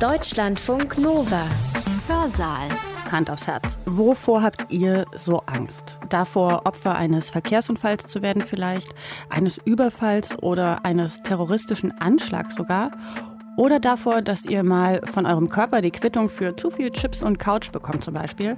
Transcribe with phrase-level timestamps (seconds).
[0.00, 1.46] Deutschlandfunk Nova.
[2.08, 2.68] Hörsaal.
[3.12, 3.78] Hand aufs Herz.
[3.86, 5.98] Wovor habt ihr so Angst?
[6.08, 8.92] Davor, Opfer eines Verkehrsunfalls zu werden vielleicht,
[9.30, 12.90] eines Überfalls oder eines terroristischen Anschlags sogar?
[13.56, 17.38] Oder davor, dass ihr mal von eurem Körper die Quittung für zu viel Chips und
[17.38, 18.56] Couch bekommt zum Beispiel.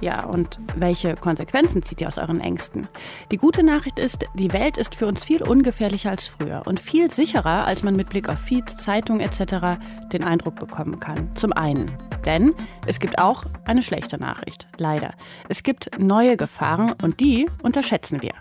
[0.00, 2.88] Ja, und welche Konsequenzen zieht ihr aus euren Ängsten?
[3.30, 7.10] Die gute Nachricht ist, die Welt ist für uns viel ungefährlicher als früher und viel
[7.10, 9.78] sicherer, als man mit Blick auf Feeds, Zeitungen etc.
[10.12, 11.34] den Eindruck bekommen kann.
[11.34, 11.90] Zum einen.
[12.24, 12.54] Denn
[12.86, 15.12] es gibt auch eine schlechte Nachricht, leider.
[15.48, 18.32] Es gibt neue Gefahren und die unterschätzen wir.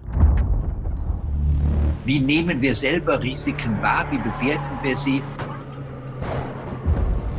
[2.05, 4.05] Wie nehmen wir selber Risiken wahr?
[4.09, 5.21] Wie bewerten wir sie?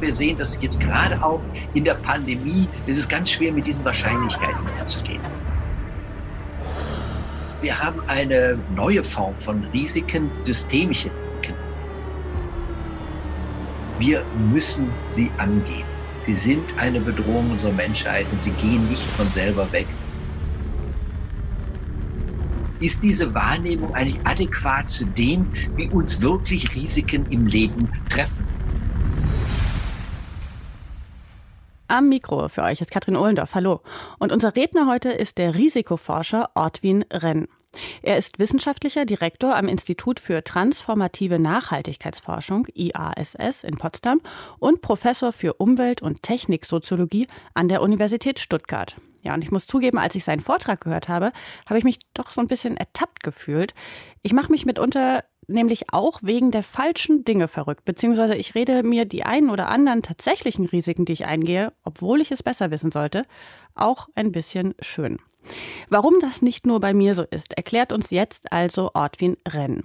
[0.01, 1.43] Wir sehen das jetzt gerade auch
[1.75, 2.67] in der Pandemie.
[2.87, 5.21] Es ist ganz schwer, mit diesen Wahrscheinlichkeiten umzugehen.
[7.61, 11.55] Wir haben eine neue Form von Risiken, systemische Risiken.
[13.99, 15.85] Wir müssen sie angehen.
[16.23, 19.87] Sie sind eine Bedrohung unserer Menschheit und sie gehen nicht von selber weg.
[22.81, 25.47] Ist diese Wahrnehmung eigentlich adäquat zu dem,
[25.77, 28.50] wie uns wirklich Risiken im Leben treffen?
[31.91, 33.57] Am Mikro für euch ist Katrin Ohlendorf.
[33.57, 33.81] Hallo.
[34.21, 37.49] Und unser Redner heute ist der Risikoforscher Ortwin Renn.
[38.03, 44.21] Er ist wissenschaftlicher Direktor am Institut für transformative Nachhaltigkeitsforschung IASS in Potsdam
[44.61, 48.95] und Professor für Umwelt- und Techniksoziologie an der Universität Stuttgart.
[49.23, 51.33] Ja, und ich muss zugeben, als ich seinen Vortrag gehört habe,
[51.67, 53.75] habe ich mich doch so ein bisschen ertappt gefühlt.
[54.23, 59.05] Ich mache mich mitunter nämlich auch wegen der falschen Dinge verrückt, beziehungsweise ich rede mir
[59.05, 63.25] die einen oder anderen tatsächlichen Risiken, die ich eingehe, obwohl ich es besser wissen sollte,
[63.75, 65.19] auch ein bisschen schön.
[65.89, 69.85] Warum das nicht nur bei mir so ist, erklärt uns jetzt also Ortwin Renn.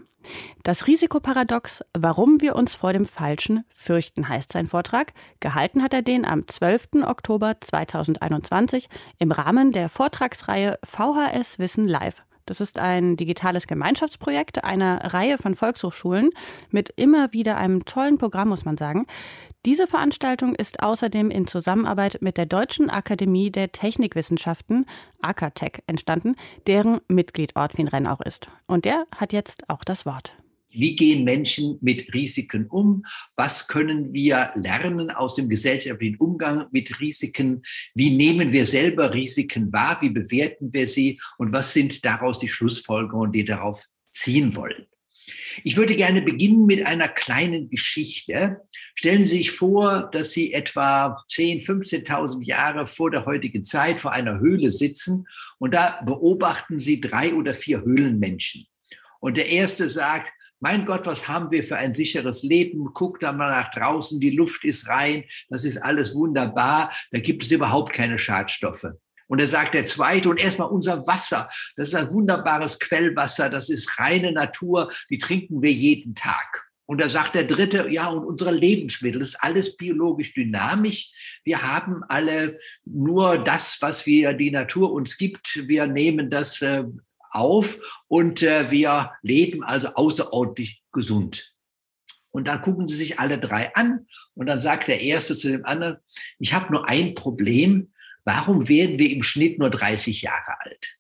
[0.64, 5.14] Das Risikoparadox, warum wir uns vor dem Falschen fürchten, heißt sein Vortrag.
[5.40, 7.04] Gehalten hat er den am 12.
[7.06, 8.90] Oktober 2021
[9.20, 12.24] im Rahmen der Vortragsreihe VHS Wissen Live.
[12.46, 16.30] Das ist ein digitales Gemeinschaftsprojekt einer Reihe von Volkshochschulen
[16.70, 19.08] mit immer wieder einem tollen Programm, muss man sagen.
[19.66, 24.86] Diese Veranstaltung ist außerdem in Zusammenarbeit mit der Deutschen Akademie der Technikwissenschaften,
[25.22, 26.36] AKTech, entstanden,
[26.68, 28.52] deren Mitglied Ortwin Renn auch ist.
[28.68, 30.36] Und der hat jetzt auch das Wort.
[30.76, 33.06] Wie gehen Menschen mit Risiken um?
[33.36, 37.64] Was können wir lernen aus dem gesellschaftlichen Umgang mit Risiken?
[37.94, 39.98] Wie nehmen wir selber Risiken wahr?
[40.02, 41.20] Wie bewerten wir sie?
[41.38, 44.86] Und was sind daraus die Schlussfolgerungen, die darauf ziehen wollen?
[45.64, 48.62] Ich würde gerne beginnen mit einer kleinen Geschichte.
[48.94, 54.12] Stellen Sie sich vor, dass Sie etwa 10, 15.000 Jahre vor der heutigen Zeit vor
[54.12, 55.26] einer Höhle sitzen
[55.58, 58.68] und da beobachten Sie drei oder vier Höhlenmenschen.
[59.20, 60.32] Und der erste sagt,
[60.66, 62.90] mein Gott, was haben wir für ein sicheres Leben?
[62.96, 67.44] Guck da mal nach draußen, die Luft ist rein, das ist alles wunderbar, da gibt
[67.44, 68.88] es überhaupt keine Schadstoffe.
[69.28, 73.70] Und er sagt der zweite, und erstmal unser Wasser, das ist ein wunderbares Quellwasser, das
[73.70, 76.66] ist reine Natur, die trinken wir jeden Tag.
[76.88, 81.12] Und da sagt der dritte, ja, und unsere Lebensmittel, das ist alles biologisch dynamisch.
[81.44, 85.62] Wir haben alle nur das, was wir die Natur uns gibt.
[85.68, 86.86] Wir nehmen das äh,
[87.32, 87.78] auf
[88.08, 91.54] und äh, wir leben also außerordentlich gesund.
[92.32, 95.66] Und dann gucken sie sich alle drei an und dann sagt der Erste zu dem
[95.66, 95.98] anderen,
[96.40, 97.94] ich habe nur ein Problem,
[98.26, 100.98] warum werden wir im Schnitt nur 30 Jahre alt?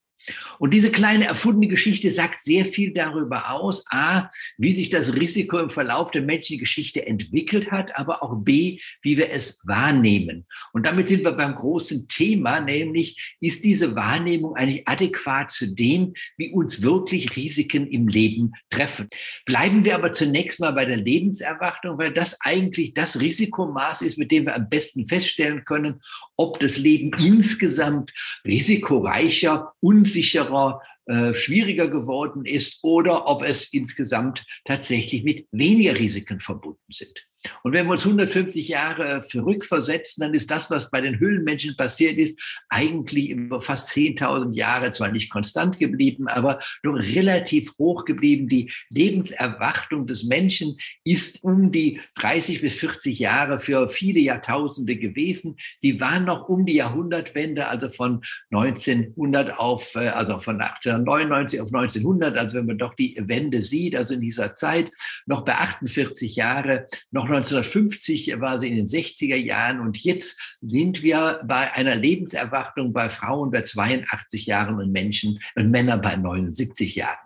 [0.59, 5.59] Und diese kleine erfundene Geschichte sagt sehr viel darüber aus, a, wie sich das Risiko
[5.59, 10.45] im Verlauf der menschlichen Geschichte entwickelt hat, aber auch b, wie wir es wahrnehmen.
[10.73, 16.13] Und damit sind wir beim großen Thema, nämlich ist diese Wahrnehmung eigentlich adäquat zu dem,
[16.37, 19.09] wie uns wirklich Risiken im Leben treffen.
[19.45, 24.31] Bleiben wir aber zunächst mal bei der Lebenserwartung, weil das eigentlich das Risikomaß ist, mit
[24.31, 26.01] dem wir am besten feststellen können,
[26.37, 28.11] ob das Leben insgesamt
[28.45, 29.73] risikoreicher,
[30.15, 37.27] unsicherer, äh, schwieriger geworden ist oder ob es insgesamt tatsächlich mit weniger Risiken verbunden sind.
[37.63, 42.17] Und wenn wir uns 150 Jahre zurückversetzen, dann ist das, was bei den Höhlenmenschen passiert
[42.17, 48.47] ist, eigentlich über fast 10.000 Jahre zwar nicht konstant geblieben, aber doch relativ hoch geblieben.
[48.47, 55.57] Die Lebenserwartung des Menschen ist um die 30 bis 40 Jahre für viele Jahrtausende gewesen.
[55.83, 58.21] Die waren noch um die Jahrhundertwende, also von
[58.51, 63.95] 1900 auf, äh, also von 1899 auf 1900, also wenn man doch die Wende sieht,
[63.95, 64.91] also in dieser Zeit
[65.25, 71.03] noch bei 48 Jahre, noch 1950 war sie in den 60er Jahren und jetzt sind
[71.03, 76.95] wir bei einer Lebenserwartung bei Frauen bei 82 Jahren und Menschen und Männern bei 79
[76.95, 77.17] Jahren.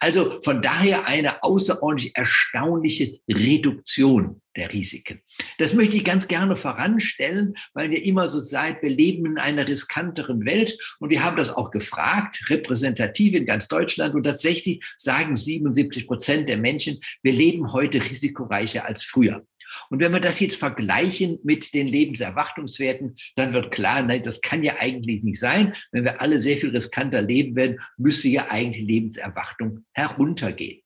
[0.00, 4.40] Also von daher eine außerordentlich erstaunliche Reduktion.
[4.56, 5.20] der Risiken.
[5.58, 9.66] Das möchte ich ganz gerne voranstellen, weil wir immer so seid, wir leben in einer
[9.66, 15.36] riskanteren Welt und wir haben das auch gefragt, repräsentativ in ganz Deutschland und tatsächlich sagen
[15.36, 19.44] 77 Prozent der Menschen, wir leben heute risikoreicher als früher.
[19.90, 24.62] Und wenn wir das jetzt vergleichen mit den Lebenserwartungswerten, dann wird klar, nein, das kann
[24.62, 25.74] ja eigentlich nicht sein.
[25.92, 30.83] Wenn wir alle sehr viel riskanter leben werden, müsste ja eigentlich die Lebenserwartung heruntergehen.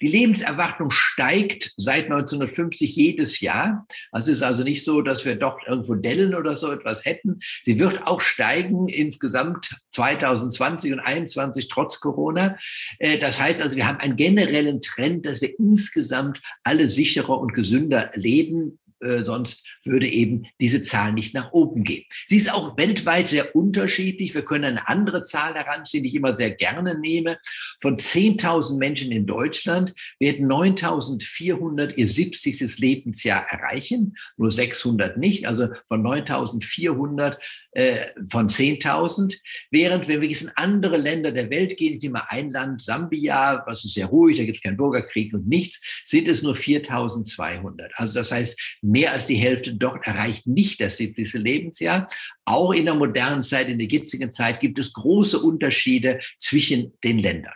[0.00, 3.86] Die Lebenserwartung steigt seit 1950 jedes Jahr.
[4.12, 7.40] Also es ist also nicht so, dass wir doch irgendwo Dellen oder so etwas hätten.
[7.62, 12.56] Sie wird auch steigen insgesamt 2020 und 2021 trotz Corona.
[12.98, 17.54] Äh, das heißt also, wir haben einen generellen Trend, dass wir insgesamt alle sicherer und
[17.54, 22.04] gesünder leben äh, sonst würde eben diese Zahl nicht nach oben gehen.
[22.26, 24.34] Sie ist auch weltweit sehr unterschiedlich.
[24.34, 27.38] Wir können eine andere Zahl heranziehen, die ich immer sehr gerne nehme.
[27.80, 32.78] Von 10.000 Menschen in Deutschland werden 9.400 ihr 70.
[32.78, 35.46] Lebensjahr erreichen, nur 600 nicht.
[35.46, 37.36] Also von 9.400
[37.74, 39.36] äh, von 10.000.
[39.70, 43.64] Während, wenn wir jetzt in andere Länder der Welt gehen, ich nehme ein Land, Sambia,
[43.66, 47.90] was ist sehr ruhig, da gibt es keinen Bürgerkrieg und nichts, sind es nur 4.200.
[47.96, 51.34] Also das heißt, mehr als die Hälfte dort erreicht nicht das 70.
[51.34, 52.08] Lebensjahr.
[52.44, 57.18] Auch in der modernen Zeit, in der jetzigen Zeit gibt es große Unterschiede zwischen den
[57.18, 57.54] Ländern.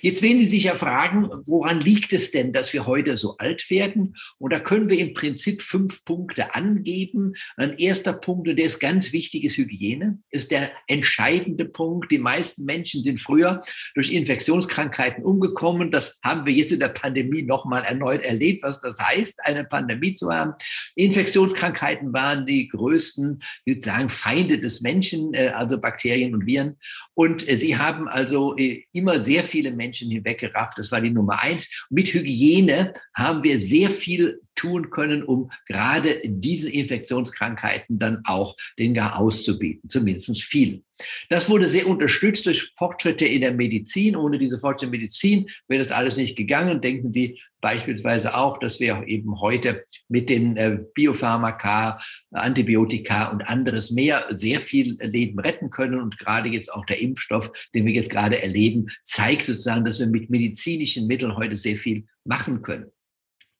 [0.00, 3.68] Jetzt werden Sie sich ja fragen, woran liegt es denn, dass wir heute so alt
[3.70, 4.16] werden?
[4.38, 7.34] Und da können wir im Prinzip fünf Punkte angeben.
[7.56, 12.10] Ein erster Punkt, und der ist ganz wichtig, ist Hygiene, ist der entscheidende Punkt.
[12.10, 13.62] Die meisten Menschen sind früher
[13.94, 15.90] durch Infektionskrankheiten umgekommen.
[15.90, 20.14] Das haben wir jetzt in der Pandemie nochmal erneut erlebt, was das heißt, eine Pandemie
[20.14, 20.54] zu haben.
[20.94, 26.76] Infektionskrankheiten waren die größten, ich würde sagen, Feinde des Menschen, äh, also Bakterien und Viren.
[27.16, 30.78] Und äh, sie haben also äh, immer sehr viele Menschen hinweggerafft.
[30.78, 31.86] Das war die Nummer eins.
[31.88, 38.92] Mit Hygiene haben wir sehr viel tun können, um gerade diese Infektionskrankheiten dann auch den
[38.94, 40.82] Gar auszubieten, zumindest viel.
[41.28, 44.16] Das wurde sehr unterstützt durch Fortschritte in der Medizin.
[44.16, 46.80] Ohne diese Fortschritte in der Medizin wäre das alles nicht gegangen.
[46.80, 52.00] Denken Sie beispielsweise auch, dass wir eben heute mit den äh, Biopharmaka,
[52.30, 56.00] Antibiotika und anderes mehr sehr viel Leben retten können.
[56.00, 60.06] Und gerade jetzt auch der Impfstoff, den wir jetzt gerade erleben, zeigt sozusagen, dass wir
[60.06, 62.90] mit medizinischen Mitteln heute sehr viel machen können.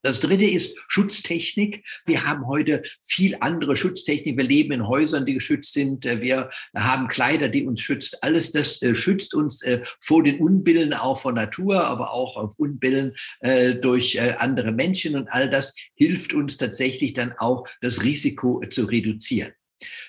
[0.02, 1.84] Das dritte ist Schutztechnik.
[2.04, 4.36] Wir haben heute viel andere Schutztechnik.
[4.36, 6.04] Wir leben in Häusern, die geschützt sind.
[6.04, 8.22] Wir haben Kleider, die uns schützt.
[8.22, 12.58] Alles das äh, schützt uns äh, vor den Unbillen auch von Natur, aber auch auf
[12.58, 15.16] Unbillen äh, durch andere Menschen.
[15.16, 19.52] Und all das hilft uns tatsächlich dann auch, das Risiko zu reduzieren.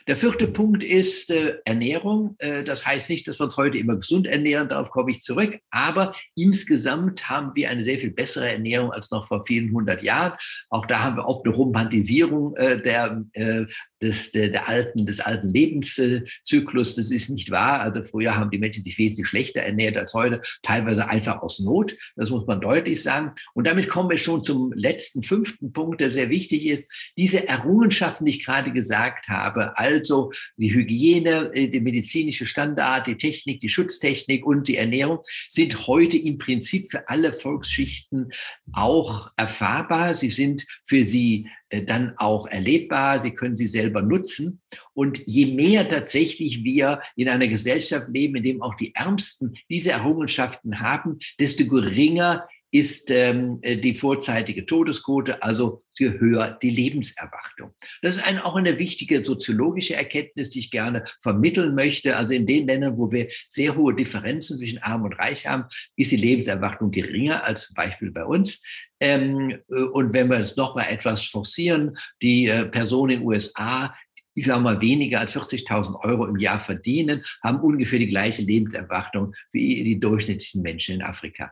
[0.07, 2.35] Der vierte Punkt ist äh, Ernährung.
[2.39, 5.59] Äh, das heißt nicht, dass wir uns heute immer gesund ernähren, darauf komme ich zurück.
[5.71, 10.33] Aber insgesamt haben wir eine sehr viel bessere Ernährung als noch vor vielen hundert Jahren.
[10.69, 13.65] Auch da haben wir oft eine Romantisierung äh, der, äh,
[14.01, 16.95] des, der, der alten, des alten Lebenszyklus.
[16.95, 17.81] Das ist nicht wahr.
[17.81, 21.95] Also früher haben die Menschen sich wesentlich schlechter ernährt als heute, teilweise einfach aus Not.
[22.15, 23.31] Das muss man deutlich sagen.
[23.53, 26.89] Und damit kommen wir schon zum letzten, fünften Punkt, der sehr wichtig ist.
[27.17, 33.17] Diese Errungenschaften, die ich gerade gesagt habe, also die Hygiene, äh, die medizinische Standard, die
[33.17, 38.31] Technik, die Schutztechnik und die Ernährung, sind heute im Prinzip für alle Volksschichten
[38.73, 40.13] auch erfahrbar.
[40.13, 44.61] Sie sind für sie äh, dann auch erlebbar, sie können sie selber nutzen.
[44.94, 49.91] Und je mehr tatsächlich wir in einer Gesellschaft leben, in dem auch die Ärmsten diese
[49.91, 57.74] Errungenschaften haben, desto geringer ist ähm, äh, die vorzeitige Todesquote, also je höher die Lebenserwartung.
[58.02, 62.18] Das ist ein, auch eine wichtige soziologische Erkenntnis, die ich gerne vermitteln möchte.
[62.18, 66.12] Also in den Ländern, wo wir sehr hohe Differenzen zwischen Arm und Reich haben, ist
[66.12, 68.62] die Lebenserwartung geringer als zum Beispiel bei uns.
[69.00, 73.95] Ähm, äh, und wenn wir es nochmal etwas forcieren, die äh, Personen in den USA,
[74.33, 79.33] ich sage mal, weniger als 40.000 Euro im Jahr verdienen, haben ungefähr die gleiche Lebenserwartung
[79.52, 81.52] wie die durchschnittlichen Menschen in Afrika.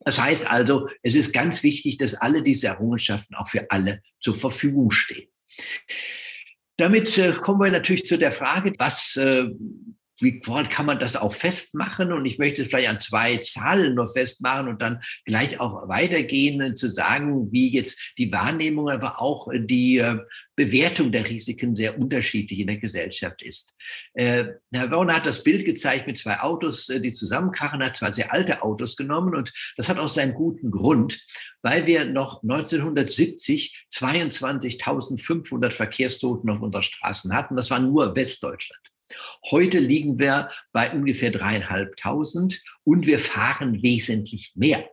[0.00, 4.34] Das heißt also, es ist ganz wichtig, dass alle diese Errungenschaften auch für alle zur
[4.34, 5.28] Verfügung stehen.
[6.76, 9.46] Damit äh, kommen wir natürlich zu der Frage, was äh,
[10.20, 12.12] wie kann man das auch festmachen?
[12.12, 16.76] Und ich möchte es vielleicht an zwei Zahlen nur festmachen und dann gleich auch weitergehen,
[16.76, 20.18] zu sagen, wie jetzt die Wahrnehmung, aber auch die äh,
[20.56, 23.76] Bewertung der Risiken sehr unterschiedlich in der Gesellschaft ist.
[24.14, 28.12] Äh, Herr Werner hat das Bild gezeigt mit zwei Autos, äh, die zusammenkrachen, hat zwei
[28.12, 31.20] sehr alte Autos genommen und das hat auch seinen guten Grund,
[31.62, 37.56] weil wir noch 1970 22.500 Verkehrstoten auf unseren Straßen hatten.
[37.56, 38.83] Das war nur Westdeutschland.
[39.50, 44.88] Heute liegen wir bei ungefähr dreieinhalbtausend und wir fahren wesentlich mehr.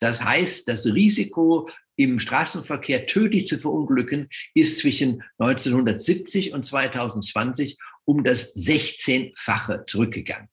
[0.00, 8.22] Das heißt, das Risiko im Straßenverkehr tödlich zu verunglücken, ist zwischen 1970 und 2020 um
[8.22, 10.48] das 16-fache zurückgegangen.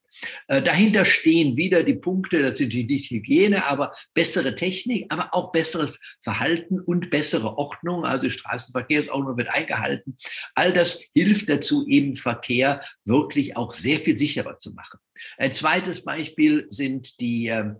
[0.48, 5.52] Äh, dahinter stehen wieder die Punkte, das sind die Hygiene, aber bessere Technik, aber auch
[5.52, 8.06] besseres Verhalten und bessere Ordnung.
[8.06, 10.18] Also Straßenverkehrsordnung wird eingehalten.
[10.56, 15.00] All das hilft dazu, eben Verkehr wirklich auch sehr viel sicherer zu machen.
[15.38, 17.78] Ein zweites Beispiel sind die ähm,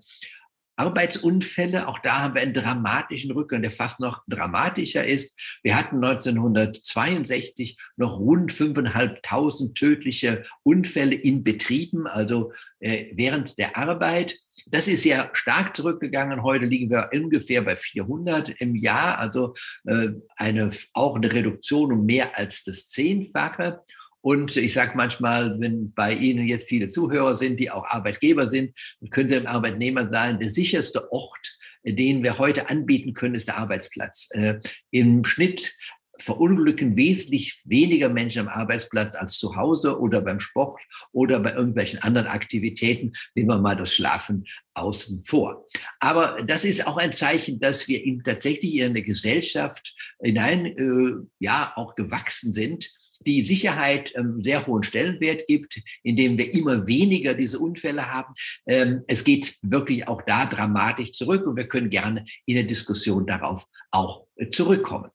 [0.76, 5.38] Arbeitsunfälle, auch da haben wir einen dramatischen Rückgang, der fast noch dramatischer ist.
[5.62, 14.40] Wir hatten 1962 noch rund 5.500 tödliche Unfälle in Betrieben, also äh, während der Arbeit.
[14.68, 16.44] Das ist ja stark zurückgegangen.
[16.44, 22.06] Heute liegen wir ungefähr bei 400 im Jahr, also äh, eine, auch eine Reduktion um
[22.06, 23.82] mehr als das Zehnfache.
[24.24, 28.74] Und ich sage manchmal, wenn bei Ihnen jetzt viele Zuhörer sind, die auch Arbeitgeber sind,
[29.12, 34.30] könnte ein Arbeitnehmer sein, der sicherste Ort, den wir heute anbieten können, ist der Arbeitsplatz.
[34.32, 34.62] Äh,
[34.92, 35.76] Im Schnitt
[36.20, 40.80] verunglücken wesentlich weniger Menschen am Arbeitsplatz als zu Hause oder beim Sport
[41.12, 43.12] oder bei irgendwelchen anderen Aktivitäten.
[43.36, 45.68] Nehmen wir mal das Schlafen außen vor.
[46.00, 51.74] Aber das ist auch ein Zeichen, dass wir tatsächlich in eine Gesellschaft hinein, äh, ja,
[51.76, 52.90] auch gewachsen sind,
[53.26, 58.34] die Sicherheit ähm, sehr hohen Stellenwert gibt, indem wir immer weniger diese Unfälle haben.
[58.68, 63.26] Ähm, es geht wirklich auch da dramatisch zurück und wir können gerne in der Diskussion
[63.26, 65.10] darauf auch äh, zurückkommen.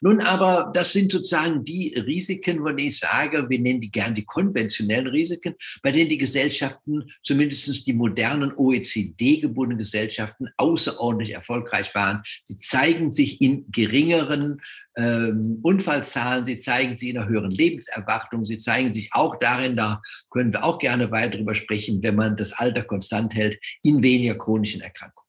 [0.00, 4.24] Nun aber, das sind sozusagen die Risiken, wo ich sage, wir nennen die gern die
[4.24, 12.22] konventionellen Risiken, bei denen die Gesellschaften, zumindest die modernen OECD-gebundenen Gesellschaften, außerordentlich erfolgreich waren.
[12.44, 14.60] Sie zeigen sich in geringeren
[14.96, 20.00] ähm, Unfallzahlen, sie zeigen sich in einer höheren Lebenserwartung, sie zeigen sich auch darin, da
[20.30, 24.36] können wir auch gerne weiter drüber sprechen, wenn man das Alter konstant hält, in weniger
[24.36, 25.23] chronischen Erkrankungen.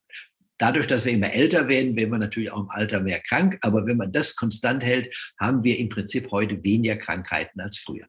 [0.58, 3.58] Dadurch, dass wir immer älter werden, werden wir natürlich auch im Alter mehr krank.
[3.62, 8.08] Aber wenn man das konstant hält, haben wir im Prinzip heute weniger Krankheiten als früher.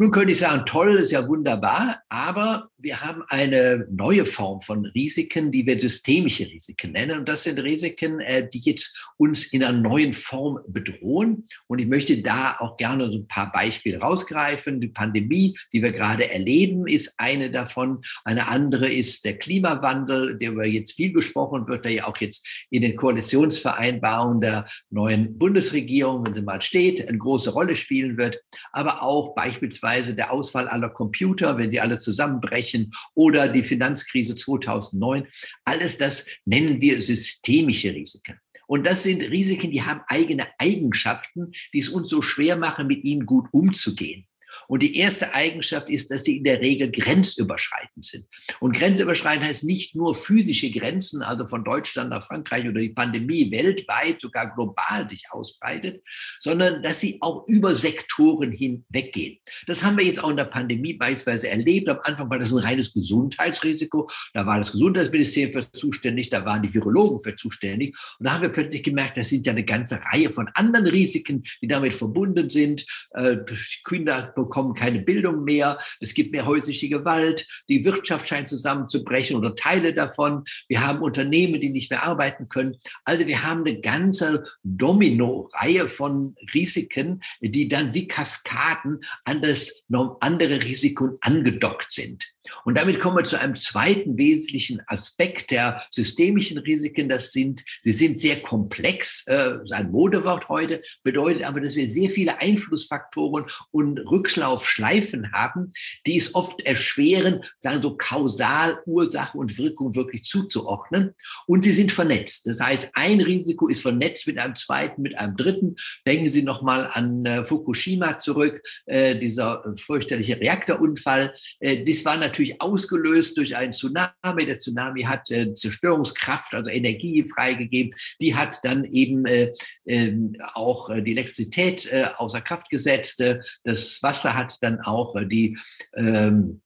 [0.00, 4.86] Nun könnte ich sagen, toll, ist ja wunderbar, aber wir haben eine neue Form von
[4.86, 7.18] Risiken, die wir systemische Risiken nennen.
[7.18, 11.48] Und das sind Risiken, äh, die jetzt uns in einer neuen Form bedrohen.
[11.66, 14.80] Und ich möchte da auch gerne so ein paar Beispiele rausgreifen.
[14.80, 18.00] Die Pandemie, die wir gerade erleben, ist eine davon.
[18.24, 22.46] Eine andere ist der Klimawandel, der über jetzt viel gesprochen wird, der ja auch jetzt
[22.70, 28.40] in den Koalitionsvereinbarungen der neuen Bundesregierung, wenn sie mal steht, eine große Rolle spielen wird.
[28.70, 34.34] Aber auch beispielsweise beispielsweise der Ausfall aller Computer, wenn die alle zusammenbrechen oder die Finanzkrise
[34.34, 35.26] 2009.
[35.64, 38.38] Alles das nennen wir systemische Risiken.
[38.66, 43.02] Und das sind Risiken, die haben eigene Eigenschaften, die es uns so schwer machen, mit
[43.02, 44.26] ihnen gut umzugehen.
[44.68, 48.26] Und die erste Eigenschaft ist, dass sie in der Regel grenzüberschreitend sind.
[48.60, 53.50] Und grenzüberschreitend heißt nicht nur physische Grenzen, also von Deutschland nach Frankreich oder die Pandemie
[53.50, 56.02] weltweit, sogar global sich ausbreitet,
[56.38, 59.38] sondern dass sie auch über Sektoren hinweggehen.
[59.66, 61.88] Das haben wir jetzt auch in der Pandemie beispielsweise erlebt.
[61.88, 64.10] Am Anfang war das ein reines Gesundheitsrisiko.
[64.34, 67.96] Da war das Gesundheitsministerium für zuständig, da waren die Virologen für zuständig.
[68.18, 71.42] Und da haben wir plötzlich gemerkt, das sind ja eine ganze Reihe von anderen Risiken,
[71.62, 72.84] die damit verbunden sind.
[73.12, 73.38] Äh,
[73.86, 79.54] Kinder bekommen keine Bildung mehr, es gibt mehr häusliche Gewalt, die Wirtschaft scheint zusammenzubrechen oder
[79.54, 80.44] Teile davon.
[80.68, 82.76] Wir haben Unternehmen, die nicht mehr arbeiten können.
[83.04, 89.86] Also wir haben eine ganze Domino-Reihe von Risiken, die dann wie Kaskaden an das
[90.20, 92.26] andere Risiko angedockt sind.
[92.64, 97.08] Und damit kommen wir zu einem zweiten wesentlichen Aspekt der systemischen Risiken.
[97.08, 102.10] Das sind, sie sind sehr komplex, äh, ein Modewort heute, bedeutet aber, dass wir sehr
[102.10, 104.00] viele Einflussfaktoren und
[104.48, 105.72] Rücklaufschleifen haben,
[106.06, 111.14] die es oft erschweren, sagen so kausal Ursache und Wirkung wirklich zuzuordnen.
[111.46, 112.46] Und sie sind vernetzt.
[112.46, 115.76] Das heißt, ein Risiko ist vernetzt mit einem zweiten, mit einem dritten.
[116.06, 121.34] Denken Sie nochmal an äh, Fukushima zurück, äh, dieser fürchterliche Reaktorunfall.
[121.60, 124.46] Äh, das war natürlich ausgelöst durch einen Tsunami.
[124.46, 127.92] Der Tsunami hat äh, Zerstörungskraft, also Energie freigegeben.
[128.20, 129.52] Die hat dann eben äh,
[129.86, 133.20] ähm, äh, auch die Elektrizität äh, außer Kraft gesetzt.
[133.20, 135.58] Äh, das Wasser hat dann auch äh, die
[135.94, 136.62] ähm,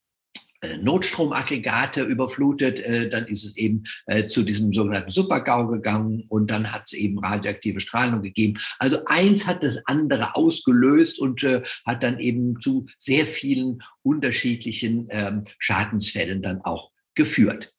[0.60, 3.84] äh, Notstromaggregate überflutet, äh, dann ist es eben
[4.26, 8.60] zu diesem sogenannten Supergau gegangen und dann hat es eben radioaktive Strahlung gegeben.
[8.78, 11.42] Also eins hat das andere ausgelöst und
[11.86, 17.72] hat dann eben zu sehr vielen unterschiedlichen ähm, Schadensfällen dann auch geführt.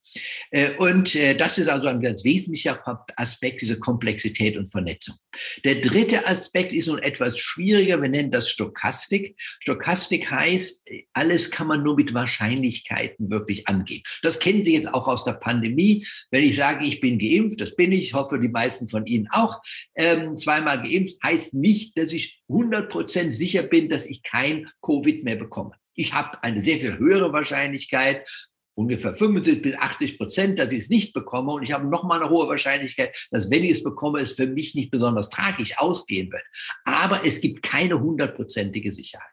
[0.50, 2.82] Äh, und äh, das ist also ein ganz wesentlicher
[3.16, 5.16] Aspekt, diese Komplexität und Vernetzung.
[5.64, 8.00] Der dritte Aspekt ist nun etwas schwieriger.
[8.00, 9.36] Wir nennen das Stochastik.
[9.60, 14.02] Stochastik heißt, alles kann man nur mit Wahrscheinlichkeiten wirklich angehen.
[14.22, 16.06] Das kennen Sie jetzt auch aus der Pandemie.
[16.30, 19.60] Wenn ich sage, ich bin geimpft, das bin ich, hoffe die meisten von Ihnen auch,
[19.96, 25.24] ähm, zweimal geimpft, heißt nicht, dass ich 100 Prozent sicher bin, dass ich kein Covid
[25.24, 25.72] mehr bekomme.
[25.96, 28.26] Ich habe eine sehr viel höhere Wahrscheinlichkeit,
[28.74, 31.52] ungefähr 75 bis 80 Prozent, dass ich es nicht bekomme.
[31.52, 34.46] Und ich habe noch mal eine hohe Wahrscheinlichkeit, dass wenn ich es bekomme, es für
[34.46, 36.44] mich nicht besonders tragisch ausgehen wird.
[36.84, 39.28] Aber es gibt keine hundertprozentige Sicherheit.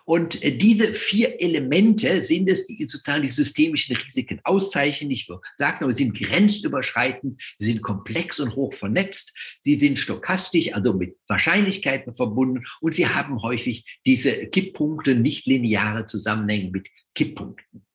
[0.05, 5.11] Und äh, diese vier Elemente sind es, die sozusagen die systemischen Risiken auszeichnen.
[5.11, 10.73] Ich sage nur, sie sind grenzüberschreitend, sie sind komplex und hoch vernetzt, sie sind stochastisch,
[10.73, 17.85] also mit Wahrscheinlichkeiten verbunden und sie haben häufig diese Kipppunkte, nicht lineare Zusammenhänge mit Kipppunkten.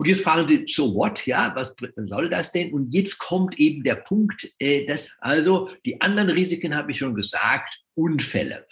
[0.00, 1.26] Und jetzt fragen Sie, so what?
[1.26, 1.74] Ja, was
[2.06, 2.72] soll das denn?
[2.72, 7.14] Und jetzt kommt eben der Punkt, äh, dass also die anderen Risiken habe ich schon
[7.14, 8.66] gesagt, Unfälle.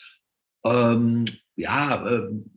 [0.65, 1.27] Ähm,
[1.59, 2.51] ja, ähm,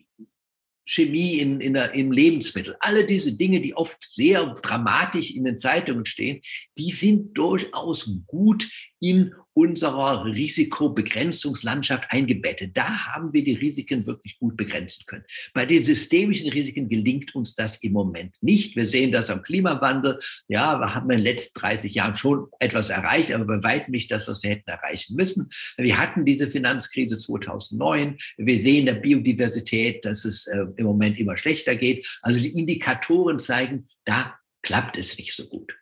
[0.85, 5.57] Chemie in, in der, im Lebensmittel, alle diese Dinge, die oft sehr dramatisch in den
[5.57, 6.41] Zeitungen stehen,
[6.77, 8.67] die sind durchaus gut
[8.99, 12.71] in unserer Risikobegrenzungslandschaft eingebettet.
[12.75, 15.25] Da haben wir die Risiken wirklich gut begrenzen können.
[15.53, 18.75] Bei den systemischen Risiken gelingt uns das im Moment nicht.
[18.75, 20.19] Wir sehen das am Klimawandel.
[20.47, 24.11] Ja, wir haben in den letzten 30 Jahren schon etwas erreicht, aber bei weitem nicht
[24.11, 25.49] das, was wir hätten erreichen müssen.
[25.77, 28.17] Wir hatten diese Finanzkrise 2009.
[28.37, 32.07] Wir sehen der Biodiversität, dass es äh, im Moment immer schlechter geht.
[32.21, 35.73] Also die Indikatoren zeigen, da klappt es nicht so gut.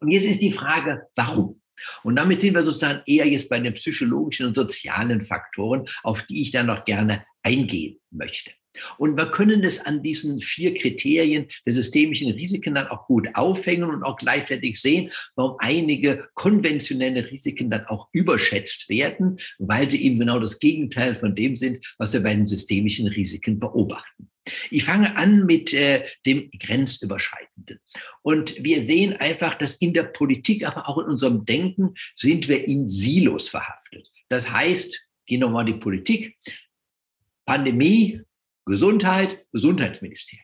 [0.00, 1.60] Und jetzt ist die Frage, warum?
[2.02, 6.42] Und damit sind wir sozusagen eher jetzt bei den psychologischen und sozialen Faktoren, auf die
[6.42, 8.50] ich dann noch gerne eingehen möchte.
[8.98, 13.88] Und wir können es an diesen vier Kriterien der systemischen Risiken dann auch gut aufhängen
[13.88, 20.18] und auch gleichzeitig sehen, warum einige konventionelle Risiken dann auch überschätzt werden, weil sie eben
[20.18, 24.28] genau das Gegenteil von dem sind, was wir bei den systemischen Risiken beobachten.
[24.70, 27.80] Ich fange an mit äh, dem Grenzüberschreitenden.
[28.22, 32.66] Und wir sehen einfach, dass in der Politik, aber auch in unserem Denken sind wir
[32.66, 34.10] in Silos verhaftet.
[34.28, 36.36] Das heißt, gehen wir mal die Politik,
[37.46, 38.20] Pandemie,
[38.66, 40.43] Gesundheit, Gesundheitsministerium.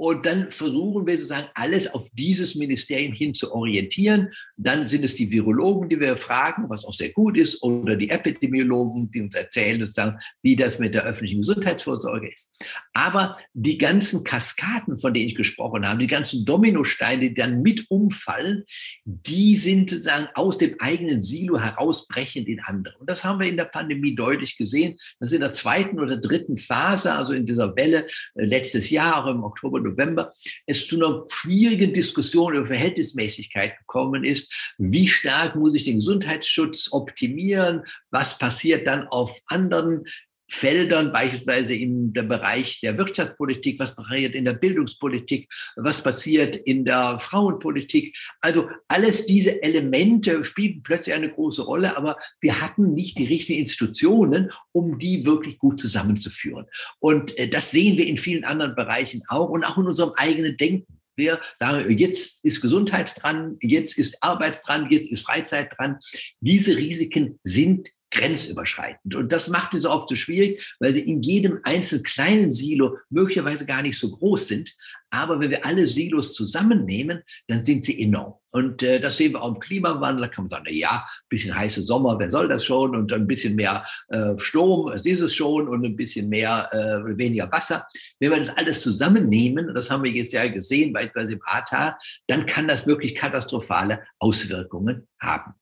[0.00, 4.30] Und dann versuchen wir sozusagen alles auf dieses Ministerium hin zu orientieren.
[4.56, 8.08] Dann sind es die Virologen, die wir fragen, was auch sehr gut ist, oder die
[8.08, 12.50] Epidemiologen, die uns erzählen, sozusagen, wie das mit der öffentlichen Gesundheitsvorsorge ist.
[12.94, 17.84] Aber die ganzen Kaskaden, von denen ich gesprochen habe, die ganzen Dominosteine, die dann mit
[17.90, 18.64] umfallen,
[19.04, 22.96] die sind sozusagen aus dem eigenen Silo herausbrechend in andere.
[23.00, 24.96] Und das haben wir in der Pandemie deutlich gesehen.
[25.18, 29.22] Das ist in der zweiten oder dritten Phase, also in dieser Welle äh, letztes Jahr,
[29.22, 30.32] auch im Oktober, November,
[30.66, 34.72] es zu einer schwierigen Diskussion über Verhältnismäßigkeit gekommen ist.
[34.78, 37.82] Wie stark muss ich den Gesundheitsschutz optimieren?
[38.10, 40.04] Was passiert dann auf anderen
[40.50, 46.84] Feldern, beispielsweise in der Bereich der Wirtschaftspolitik, was passiert in der Bildungspolitik, was passiert in
[46.84, 48.16] der Frauenpolitik.
[48.40, 53.60] Also alles diese Elemente spielten plötzlich eine große Rolle, aber wir hatten nicht die richtigen
[53.60, 56.66] Institutionen, um die wirklich gut zusammenzuführen.
[56.98, 60.56] Und äh, das sehen wir in vielen anderen Bereichen auch und auch in unserem eigenen
[60.56, 60.98] Denken.
[61.16, 65.98] Wir sagen, jetzt ist Gesundheit dran, jetzt ist Arbeit dran, jetzt ist Freizeit dran.
[66.40, 69.14] Diese Risiken sind grenzüberschreitend.
[69.14, 73.66] Und das macht es oft so schwierig, weil sie in jedem einzelnen kleinen Silo möglicherweise
[73.66, 74.74] gar nicht so groß sind.
[75.12, 78.34] Aber wenn wir alle Silos zusammennehmen, dann sind sie enorm.
[78.52, 80.22] Und äh, das sehen wir auch im Klimawandel.
[80.22, 82.94] Da kann man sagen, na ja, ein bisschen heiße Sommer, wer soll das schon?
[82.94, 87.16] Und ein bisschen mehr äh, Sturm, es ist es schon, und ein bisschen mehr, äh,
[87.16, 87.86] weniger Wasser.
[88.20, 91.96] Wenn wir das alles zusammennehmen, das haben wir jetzt ja gesehen, beispielsweise im Ahrtal,
[92.28, 95.54] dann kann das wirklich katastrophale Auswirkungen haben.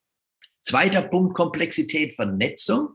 [0.68, 2.90] Zweiter Punkt, Komplexität, Vernetzung.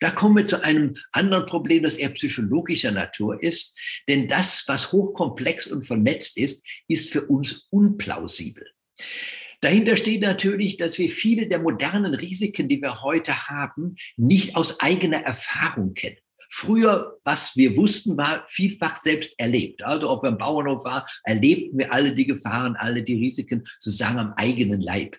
[0.00, 3.78] Da kommen wir zu einem anderen Problem, das eher psychologischer Natur ist.
[4.06, 8.66] Denn das, was hochkomplex und vernetzt ist, ist für uns unplausibel.
[9.62, 14.80] Dahinter steht natürlich, dass wir viele der modernen Risiken, die wir heute haben, nicht aus
[14.80, 16.18] eigener Erfahrung kennen.
[16.50, 19.82] Früher, was wir wussten, war vielfach selbst erlebt.
[19.82, 24.18] Also ob wir im Bauernhof waren, erlebten wir alle die Gefahren, alle die Risiken sozusagen
[24.18, 25.16] am eigenen Leib.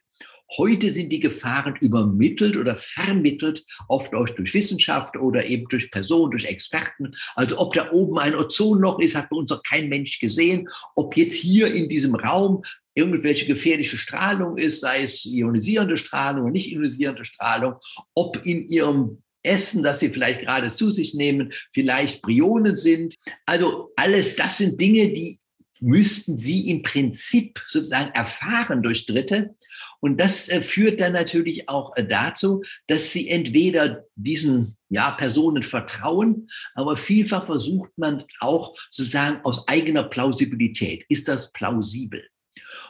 [0.58, 6.31] Heute sind die Gefahren übermittelt oder vermittelt, oft auch durch Wissenschaft oder eben durch Personen,
[6.31, 7.12] durch Experten.
[7.36, 10.69] Also ob da oben ein Ozonloch ist, hat bei uns noch kein Mensch gesehen.
[10.95, 16.51] Ob jetzt hier in diesem Raum irgendwelche gefährliche Strahlung ist, sei es ionisierende Strahlung oder
[16.51, 17.75] nicht ionisierende Strahlung,
[18.13, 23.15] ob in ihrem Essen, das sie vielleicht gerade zu sich nehmen, vielleicht Brionen sind.
[23.45, 25.38] Also alles das sind Dinge, die
[25.81, 29.55] müssten sie im Prinzip sozusagen erfahren durch Dritte.
[29.99, 35.63] Und das äh, führt dann natürlich auch äh, dazu, dass sie entweder diesen ja, Personen
[35.63, 41.05] vertrauen, aber vielfach versucht man auch sozusagen aus eigener Plausibilität.
[41.10, 42.23] Ist das plausibel?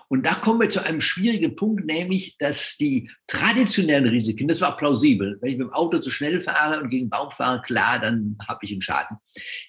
[0.08, 4.78] Und da kommen wir zu einem schwierigen Punkt, nämlich, dass die traditionellen Risiken, das war
[4.78, 8.38] plausibel, wenn ich mit dem Auto zu schnell fahre und gegen Baum fahre, klar, dann
[8.48, 9.18] habe ich einen Schaden.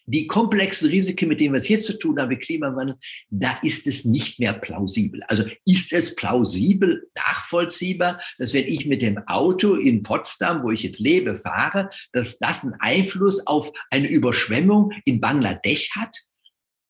[0.07, 2.97] Die komplexen Risiken, mit denen wir es jetzt zu tun haben, wie Klimawandel,
[3.31, 5.23] da ist es nicht mehr plausibel.
[5.25, 10.83] Also ist es plausibel, nachvollziehbar, dass wenn ich mit dem Auto in Potsdam, wo ich
[10.83, 16.17] jetzt lebe, fahre, dass das einen Einfluss auf eine Überschwemmung in Bangladesch hat?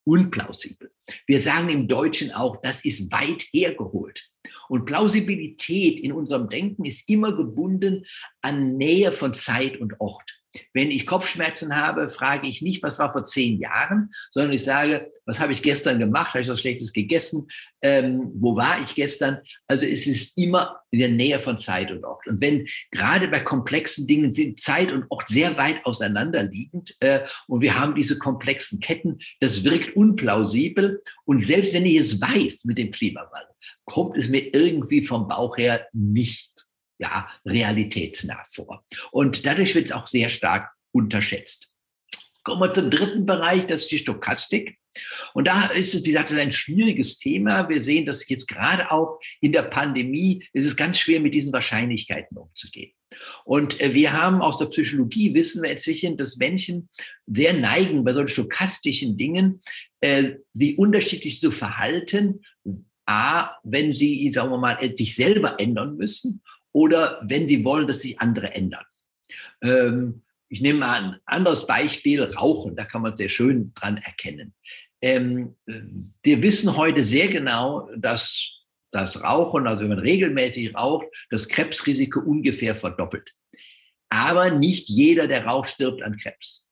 [0.07, 0.91] Unplausibel.
[1.27, 4.31] Wir sagen im Deutschen auch, das ist weit hergeholt.
[4.69, 8.07] Und Plausibilität in unserem Denken ist immer gebunden
[8.43, 10.39] an Nähe von Zeit und Ort.
[10.73, 15.11] Wenn ich Kopfschmerzen habe, frage ich nicht, was war vor zehn Jahren, sondern ich sage,
[15.27, 16.35] was habe ich gestern gemacht?
[16.35, 17.49] Habe ich was Schlechtes gegessen?
[17.83, 19.41] Ähm, wo war ich gestern?
[19.67, 22.27] Also es ist immer in der Nähe von Zeit und Ort.
[22.27, 27.61] Und wenn gerade bei komplexen Dingen sind Zeit und Ort sehr weit auseinanderliegend äh, und
[27.61, 31.03] wir haben diese komplexen Ketten, das wirkt unplausibel.
[31.25, 35.57] Und selbst wenn ich es weiß mit dem Klimawandel, kommt es mir irgendwie vom Bauch
[35.57, 36.56] her nicht
[36.99, 38.85] ja, realitätsnah vor.
[39.11, 41.71] Und dadurch wird es auch sehr stark unterschätzt.
[42.43, 44.79] Kommen wir zum dritten Bereich, das ist die Stochastik.
[45.35, 47.69] Und da ist es, wie gesagt, ein schwieriges Thema.
[47.69, 51.53] Wir sehen, dass jetzt gerade auch in der Pandemie ist es ganz schwer, mit diesen
[51.53, 52.93] Wahrscheinlichkeiten umzugehen.
[53.45, 56.89] Und äh, wir haben aus der Psychologie wissen wir inzwischen, dass Menschen
[57.27, 59.61] sehr neigen, bei solchen stochastischen Dingen,
[60.01, 62.43] äh, sie unterschiedlich zu verhalten.
[63.07, 66.43] A, wenn sie, sagen wir mal, sich selber ändern müssen
[66.77, 68.85] oder wenn sie wollen, dass sich andere ändern.
[69.63, 74.53] Ähm, ich nehme mal ein anderes Beispiel, Rauchen, da kann man sehr schön dran erkennen.
[75.01, 78.53] Ähm, wir wissen heute sehr genau, dass
[78.91, 83.33] das Rauchen, also wenn man regelmäßig raucht, das Krebsrisiko ungefähr verdoppelt.
[84.11, 86.69] Aber nicht jeder, der raucht, stirbt an Krebs.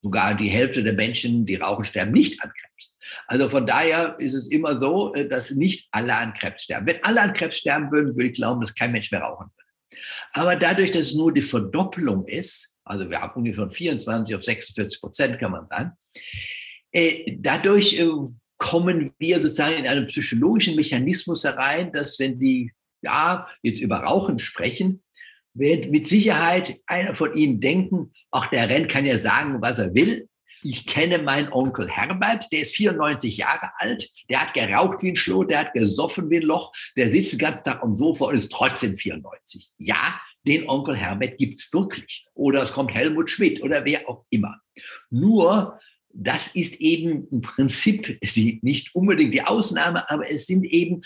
[0.00, 2.95] Sogar die Hälfte der Menschen, die rauchen, sterben nicht an Krebs.
[3.26, 6.86] Also von daher ist es immer so, äh, dass nicht alle an Krebs sterben.
[6.86, 10.00] Wenn alle an Krebs sterben würden, würde ich glauben, dass kein Mensch mehr rauchen würde.
[10.32, 14.42] Aber dadurch, dass es nur die Verdoppelung ist, also wir haben ungefähr von 24 auf
[14.42, 15.92] 46 Prozent, kann man sagen,
[16.92, 18.08] äh, dadurch äh,
[18.58, 24.38] kommen wir sozusagen in einen psychologischen Mechanismus herein, dass wenn die ja jetzt über Rauchen
[24.38, 25.02] sprechen,
[25.54, 29.94] wird mit Sicherheit einer von ihnen denken, ach, der Renn kann ja sagen, was er
[29.94, 30.28] will.
[30.62, 35.16] Ich kenne meinen Onkel Herbert, der ist 94 Jahre alt, der hat geraucht wie ein
[35.16, 38.36] Schloh, der hat gesoffen wie ein Loch, der sitzt den ganzen Tag am Sofa und
[38.36, 39.70] ist trotzdem 94.
[39.78, 42.26] Ja, den Onkel Herbert gibt's wirklich.
[42.34, 44.60] Oder es kommt Helmut Schmidt oder wer auch immer.
[45.10, 45.78] Nur,
[46.12, 51.02] das ist eben im Prinzip die, nicht unbedingt die Ausnahme, aber es sind eben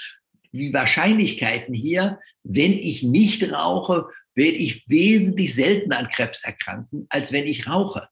[0.52, 7.32] die Wahrscheinlichkeiten hier, wenn ich nicht rauche, werde ich wesentlich seltener an Krebs erkranken, als
[7.32, 8.08] wenn ich rauche.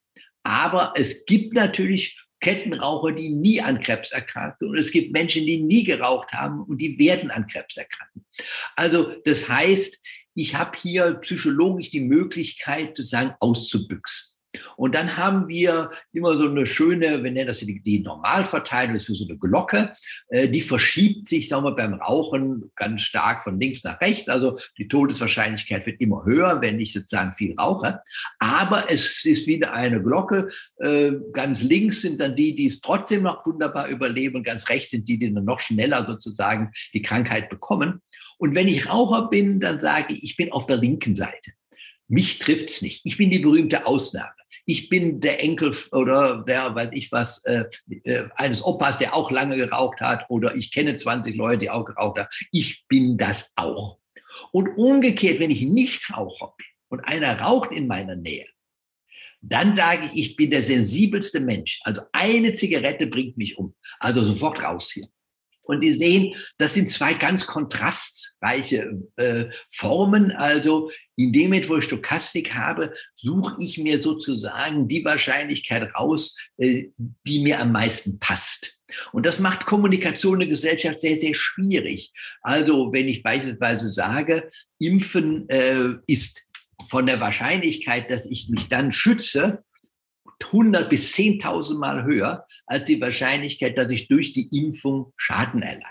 [0.48, 4.70] Aber es gibt natürlich Kettenraucher, die nie an Krebs erkranken.
[4.70, 8.24] Und es gibt Menschen, die nie geraucht haben und die werden an Krebs erkranken.
[8.74, 10.02] Also das heißt,
[10.34, 14.37] ich habe hier psychologisch die Möglichkeit, sozusagen auszubüchsen.
[14.76, 19.08] Und dann haben wir immer so eine schöne, wir nennen das die, die Normalverteilung, das
[19.08, 19.94] ist so eine Glocke,
[20.28, 24.28] äh, die verschiebt sich, sagen wir, beim Rauchen ganz stark von links nach rechts.
[24.28, 28.00] Also die Todeswahrscheinlichkeit wird immer höher, wenn ich sozusagen viel rauche.
[28.38, 30.48] Aber es ist wieder eine Glocke.
[30.78, 34.90] Äh, ganz links sind dann die, die es trotzdem noch wunderbar überleben und ganz rechts
[34.92, 38.00] sind die, die dann noch schneller sozusagen die Krankheit bekommen.
[38.38, 41.52] Und wenn ich Raucher bin, dann sage ich, ich bin auf der linken Seite.
[42.06, 43.02] Mich trifft's nicht.
[43.04, 44.37] Ich bin die berühmte Ausnahme
[44.68, 47.64] ich bin der Enkel oder der, weiß ich was, äh,
[48.04, 51.86] äh, eines Opas, der auch lange geraucht hat oder ich kenne 20 Leute, die auch
[51.86, 52.28] geraucht haben.
[52.52, 53.98] Ich bin das auch.
[54.52, 58.44] Und umgekehrt, wenn ich nicht Raucher bin und einer raucht in meiner Nähe,
[59.40, 61.80] dann sage ich, ich bin der sensibelste Mensch.
[61.84, 63.74] Also eine Zigarette bringt mich um.
[63.98, 65.08] Also sofort raus hier.
[65.62, 70.30] Und die sehen, das sind zwei ganz kontrastreiche äh, Formen.
[70.30, 76.36] Also in dem Moment, wo ich Stochastik habe, suche ich mir sozusagen die Wahrscheinlichkeit raus,
[76.58, 78.78] äh, die mir am meisten passt.
[79.12, 82.12] Und das macht Kommunikation in der Gesellschaft sehr, sehr schwierig.
[82.40, 86.46] Also wenn ich beispielsweise sage, Impfen äh, ist
[86.88, 89.64] von der Wahrscheinlichkeit, dass ich mich dann schütze,
[90.40, 95.84] 100 bis 10.000 Mal höher als die Wahrscheinlichkeit, dass ich durch die Impfung Schaden erleide.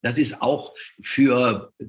[0.00, 1.86] Das ist auch für äh,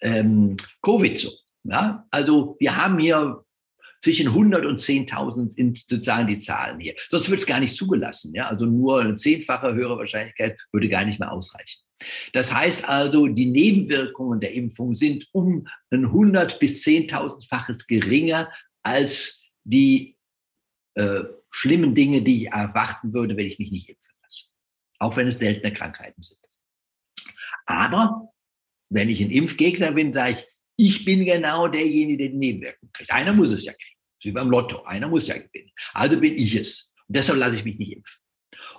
[0.00, 1.30] ähm, Covid so.
[1.64, 2.06] Ja?
[2.10, 3.44] Also wir haben hier
[4.02, 6.94] zwischen 100 und 10.000 sind sozusagen die Zahlen hier.
[7.08, 8.34] Sonst wird es gar nicht zugelassen.
[8.34, 8.48] Ja?
[8.48, 11.80] Also nur eine zehnfache höhere Wahrscheinlichkeit würde gar nicht mehr ausreichen.
[12.32, 18.50] Das heißt also, die Nebenwirkungen der Impfung sind um ein 100 bis 10.000-faches geringer
[18.82, 20.16] als die
[20.94, 24.46] äh, schlimmen Dinge, die ich erwarten würde, wenn ich mich nicht impfen lasse.
[24.98, 26.38] Auch wenn es seltene Krankheiten sind.
[27.66, 28.32] Aber
[28.88, 30.46] wenn ich ein Impfgegner bin, sage ich,
[30.86, 33.10] ich bin genau derjenige, der die Nebenwirkungen kriegt.
[33.10, 33.96] Einer muss es ja kriegen.
[34.22, 34.82] wie beim Lotto.
[34.84, 35.70] Einer muss ja gewinnen.
[35.92, 36.94] Also bin ich es.
[37.06, 38.18] Und deshalb lasse ich mich nicht impfen.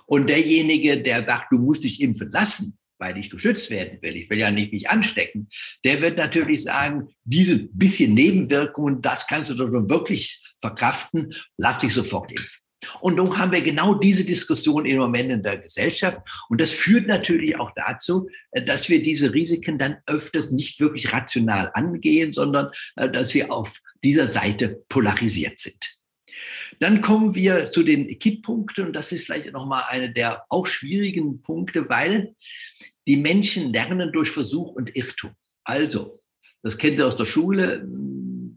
[0.06, 4.30] Und derjenige, der sagt, du musst dich impfen lassen, weil ich geschützt werden will, ich
[4.30, 5.48] will ja nicht mich anstecken,
[5.84, 11.94] der wird natürlich sagen, diese bisschen Nebenwirkungen, das kannst du doch wirklich verkraften, lass dich
[11.94, 12.62] sofort impfen.
[13.00, 16.18] Und nun haben wir genau diese Diskussion im Moment in der Gesellschaft.
[16.48, 21.12] Und das führt natürlich auch dazu, äh, dass wir diese Risiken dann öfters nicht wirklich
[21.12, 25.96] rational angehen, sondern äh, dass wir auf dieser Seite polarisiert sind.
[26.80, 28.86] Dann kommen wir zu den Kipppunkten.
[28.86, 32.34] Und das ist vielleicht nochmal eine der auch schwierigen Punkte, weil
[33.06, 35.32] die Menschen lernen durch Versuch und Irrtum.
[35.64, 36.20] Also,
[36.62, 37.86] das kennt ihr aus der Schule.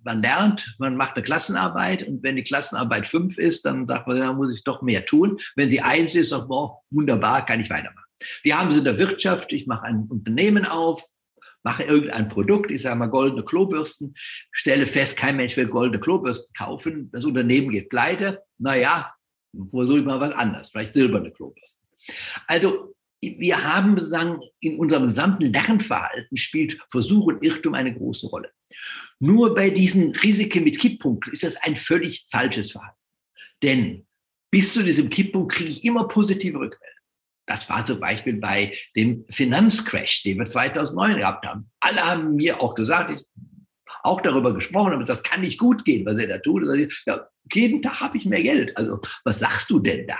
[0.06, 4.20] Man lernt, man macht eine Klassenarbeit und wenn die Klassenarbeit fünf ist, dann sagt man,
[4.20, 5.40] da muss ich doch mehr tun.
[5.56, 8.06] Wenn sie eins ist, sagt man, oh, wunderbar, kann ich weitermachen.
[8.44, 11.04] Wir haben es in der Wirtschaft, ich mache ein Unternehmen auf,
[11.64, 14.14] mache irgendein Produkt, ich sage mal goldene Klobürsten,
[14.52, 19.12] stelle fest, kein Mensch will goldene Klobürsten kaufen, das Unternehmen geht pleite, naja,
[19.72, 21.84] versuche ich mal was anderes, vielleicht silberne Klobürsten.
[22.46, 28.52] Also wir haben sozusagen in unserem gesamten Lernverhalten spielt Versuch und Irrtum eine große Rolle.
[29.20, 33.00] Nur bei diesen Risiken mit Kipppunkten ist das ein völlig falsches Verhalten.
[33.64, 34.08] Denn
[34.52, 36.96] bis zu diesem Kipppunkt kriege ich immer positive Rückmeldungen.
[37.48, 41.70] Das war zum Beispiel bei dem Finanzcrash, den wir 2009 gehabt haben.
[41.80, 43.24] Alle haben mir auch gesagt, ich
[44.06, 46.64] auch darüber gesprochen, aber das kann nicht gut gehen, was er da tut.
[47.06, 48.76] Ja, jeden Tag habe ich mehr Geld.
[48.78, 50.20] Also was sagst du denn da?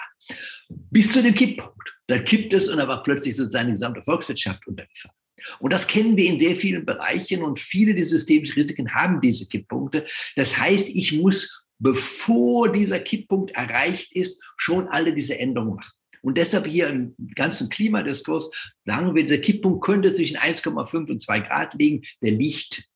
[0.68, 1.96] Bis zu dem Kipppunkt.
[2.08, 5.14] Da kippt es und da war plötzlich sozusagen die gesamte Volkswirtschaft unter Gefahr.
[5.60, 9.48] Und das kennen wir in sehr vielen Bereichen und viele der systemischen Risiken haben diese
[9.48, 10.06] Kipppunkte.
[10.36, 15.94] Das heißt, ich muss, bevor dieser Kipppunkt erreicht ist, schon alle diese Änderungen machen.
[16.22, 18.50] Und deshalb hier im ganzen Klimadiskurs
[18.84, 22.02] sagen wir, dieser Kipppunkt könnte zwischen 1,5 und 2 Grad liegen.
[22.24, 22.90] Der liegt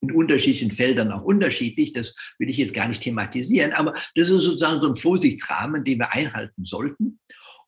[0.00, 1.92] in unterschiedlichen Feldern auch unterschiedlich.
[1.92, 5.98] Das will ich jetzt gar nicht thematisieren, aber das ist sozusagen so ein Vorsichtsrahmen, den
[5.98, 7.18] wir einhalten sollten.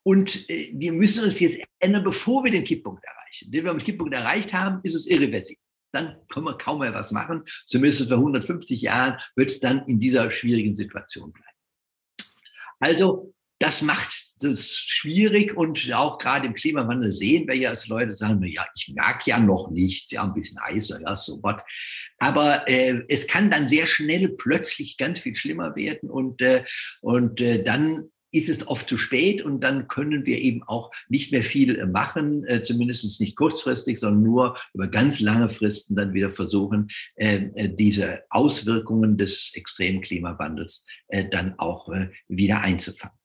[0.04, 3.17] Und äh, wir müssen uns jetzt ändern, bevor wir den Kipppunkt erreichen.
[3.48, 5.62] Wenn wir den Kipppunkt erreicht haben, ist es irreversibel.
[5.92, 7.44] Dann können wir kaum mehr was machen.
[7.66, 11.48] Zumindest für 150 Jahren wird es dann in dieser schwierigen Situation bleiben.
[12.80, 14.08] Also das macht
[14.40, 18.92] es schwierig und auch gerade im Klimawandel sehen wir ja, dass Leute sagen, ja, ich
[18.94, 21.62] merke ja noch nichts, ja, ein bisschen heißer, ja, so was.
[22.18, 26.64] Aber äh, es kann dann sehr schnell plötzlich ganz viel schlimmer werden und, äh,
[27.00, 31.32] und äh, dann ist es oft zu spät und dann können wir eben auch nicht
[31.32, 36.30] mehr viel machen, äh, zumindest nicht kurzfristig, sondern nur über ganz lange Fristen dann wieder
[36.30, 43.18] versuchen, äh, äh diese Auswirkungen des extremen Klimawandels äh, dann auch äh, wieder einzufangen.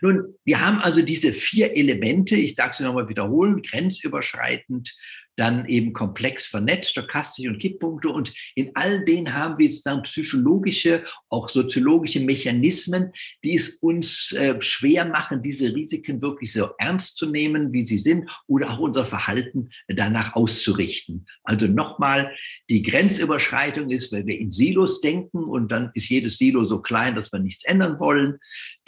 [0.00, 4.96] Nun, wir haben also diese vier Elemente, ich sage sie nochmal wiederholen, grenzüberschreitend,
[5.38, 8.08] dann eben komplex vernetzt, stochastische und Kipppunkte.
[8.08, 13.12] Und in all denen haben wir sozusagen psychologische, auch soziologische Mechanismen,
[13.44, 17.98] die es uns äh, schwer machen, diese Risiken wirklich so ernst zu nehmen, wie sie
[17.98, 21.26] sind, oder auch unser Verhalten danach auszurichten.
[21.44, 22.34] Also nochmal,
[22.68, 27.14] die Grenzüberschreitung ist, wenn wir in Silos denken und dann ist jedes Silo so klein,
[27.14, 28.38] dass wir nichts ändern wollen.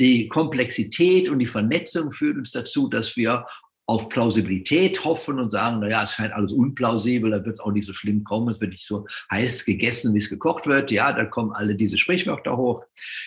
[0.00, 3.46] Die Komplexität und die Vernetzung führt uns dazu, dass wir
[3.90, 7.86] auf Plausibilität hoffen und sagen, naja, es scheint alles unplausibel, da wird es auch nicht
[7.86, 10.92] so schlimm kommen, es wird nicht so heiß gegessen, wie es gekocht wird.
[10.92, 12.84] Ja, da kommen alle diese Sprichwörter hoch.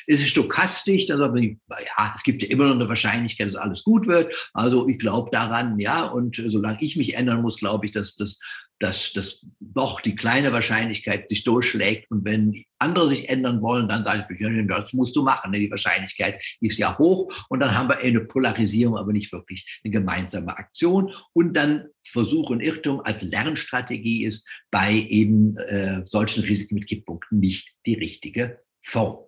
[0.08, 3.58] Ist es stochastisch, dann sagt man, ja, es gibt ja immer noch eine Wahrscheinlichkeit, dass
[3.58, 4.34] alles gut wird.
[4.54, 8.40] Also ich glaube daran, ja, und solange ich mich ändern muss, glaube ich, dass das
[8.84, 12.12] dass das doch die kleine Wahrscheinlichkeit sich durchschlägt.
[12.12, 15.54] Und wenn andere sich ändern wollen, dann sage ich, das musst du machen.
[15.54, 17.34] Die Wahrscheinlichkeit ist ja hoch.
[17.48, 21.14] Und dann haben wir eine Polarisierung, aber nicht wirklich eine gemeinsame Aktion.
[21.32, 27.40] Und dann Versuch und Irrtum als Lernstrategie ist bei eben äh, solchen Risiken mit Kipppunkten
[27.40, 29.24] nicht die richtige Form.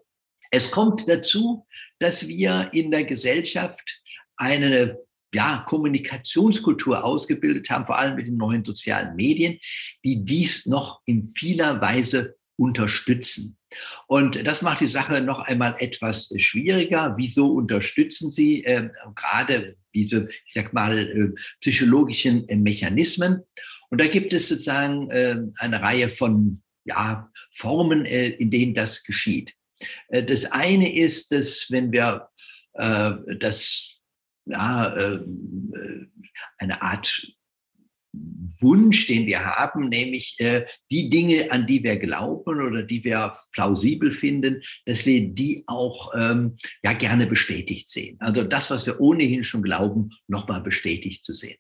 [0.52, 1.66] Es kommt dazu,
[2.00, 4.02] dass wir in der Gesellschaft
[4.36, 4.98] eine
[5.36, 9.60] ja, Kommunikationskultur ausgebildet haben, vor allem mit den neuen sozialen Medien,
[10.06, 13.58] die dies noch in vieler Weise unterstützen.
[14.08, 17.16] Und das macht die Sache noch einmal etwas schwieriger.
[17.18, 23.42] Wieso unterstützen Sie äh, gerade diese, ich sag mal, äh, psychologischen äh, Mechanismen?
[23.90, 29.04] Und da gibt es sozusagen äh, eine Reihe von ja, Formen, äh, in denen das
[29.04, 29.54] geschieht.
[30.08, 32.30] Äh, das eine ist, dass wenn wir
[33.40, 33.95] das
[34.46, 36.06] ja, ähm, äh,
[36.58, 37.28] eine Art
[38.62, 43.32] Wunsch, den wir haben, nämlich äh, die Dinge, an die wir glauben oder die wir
[43.52, 48.18] plausibel finden, dass wir die auch ähm, ja gerne bestätigt sehen.
[48.20, 51.58] Also das, was wir ohnehin schon glauben, nochmal bestätigt zu sehen.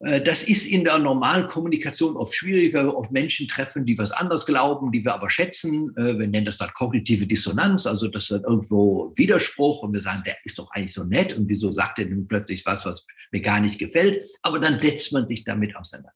[0.00, 3.96] Äh, das ist in der normalen Kommunikation oft schwierig, weil wir oft Menschen treffen, die
[3.98, 5.94] was anderes glauben, die wir aber schätzen.
[5.96, 10.02] Äh, wir nennen das dann kognitive Dissonanz, also das ist dann irgendwo Widerspruch und wir
[10.02, 13.06] sagen, der ist doch eigentlich so nett und wieso sagt er denn plötzlich was, was
[13.30, 14.28] mir gar nicht gefällt?
[14.42, 16.12] Aber dann setzt man sich damit auseinander.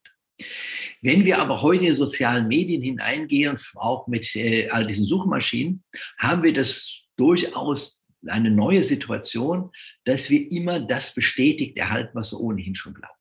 [1.01, 5.85] Wenn wir aber heute in sozialen Medien hineingehen, auch mit äh, all diesen Suchmaschinen,
[6.18, 9.70] haben wir das durchaus eine neue Situation,
[10.05, 13.13] dass wir immer das bestätigt erhalten, was wir ohnehin schon glauben.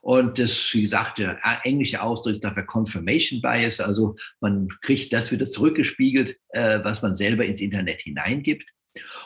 [0.00, 3.80] Und das, wie gesagt, der englische Ausdruck ist dafür Confirmation Bias.
[3.80, 8.64] Also man kriegt das wieder zurückgespiegelt, äh, was man selber ins Internet hineingibt.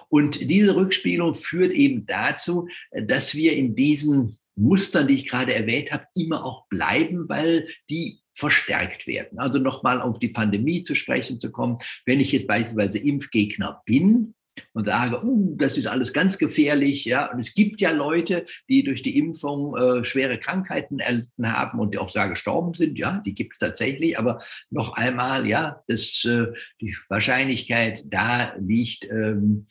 [0.09, 5.92] Und diese Rückspiegelung führt eben dazu, dass wir in diesen Mustern, die ich gerade erwähnt
[5.92, 9.38] habe, immer auch bleiben, weil die verstärkt werden.
[9.38, 11.79] Also nochmal auf die Pandemie zu sprechen zu kommen.
[12.07, 14.35] Wenn ich jetzt beispielsweise Impfgegner bin,
[14.73, 17.05] und sage, uh, das ist alles ganz gefährlich.
[17.05, 21.79] Ja, und es gibt ja Leute, die durch die Impfung äh, schwere Krankheiten erlitten haben
[21.79, 22.99] und die auch sehr gestorben sind.
[22.99, 24.18] Ja, die gibt es tatsächlich.
[24.18, 26.46] Aber noch einmal, ja, das, äh,
[26.81, 29.66] die Wahrscheinlichkeit da liegt ähm,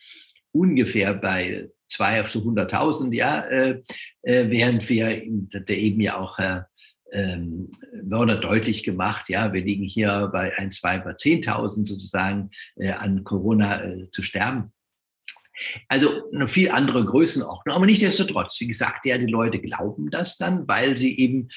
[0.51, 3.81] ungefähr bei zwei auf so 100.000, ja, äh,
[4.21, 6.61] äh, während wir der eben ja auch äh,
[7.11, 7.69] ähm,
[8.03, 13.23] Werner deutlich gemacht, ja, wir liegen hier bei ein, zwei, bei 10.000 sozusagen äh, an
[13.23, 14.71] Corona äh, zu sterben.
[15.87, 18.59] Also eine viel andere Größenordnung, aber nicht desto trotz.
[18.59, 21.49] Wie gesagt, ja, die Leute glauben das dann, weil sie eben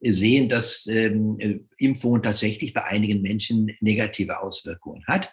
[0.00, 5.32] sehen, dass ähm, Impfung tatsächlich bei einigen Menschen negative Auswirkungen hat.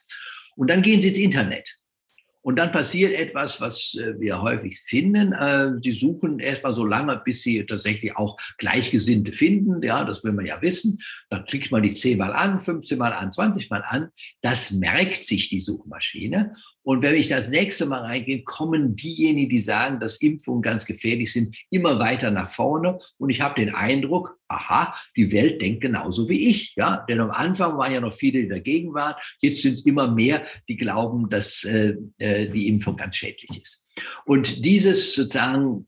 [0.56, 1.78] Und dann gehen sie ins Internet.
[2.48, 5.34] Und dann passiert etwas, was äh, wir häufig finden.
[5.34, 9.84] Äh, sie suchen erstmal so lange, bis sie tatsächlich auch Gleichgesinnte finden.
[9.84, 10.98] Ja, das will man ja wissen.
[11.30, 14.12] Dann klickt man die 10 mal an, 15 mal an, 20 mal an.
[14.40, 16.56] Das merkt sich die Suchmaschine.
[16.88, 21.34] Und wenn ich das nächste Mal reingehe, kommen diejenigen, die sagen, dass Impfungen ganz gefährlich
[21.34, 22.97] sind, immer weiter nach vorne.
[23.17, 26.76] Und ich habe den Eindruck, aha, die Welt denkt genauso wie ich.
[26.78, 29.15] Ja, denn am Anfang waren ja noch viele, die dagegen waren.
[29.41, 33.86] Jetzt sind es immer mehr, die glauben, dass äh, äh die Impfung ganz schädlich ist.
[34.23, 35.86] Und dieses sozusagen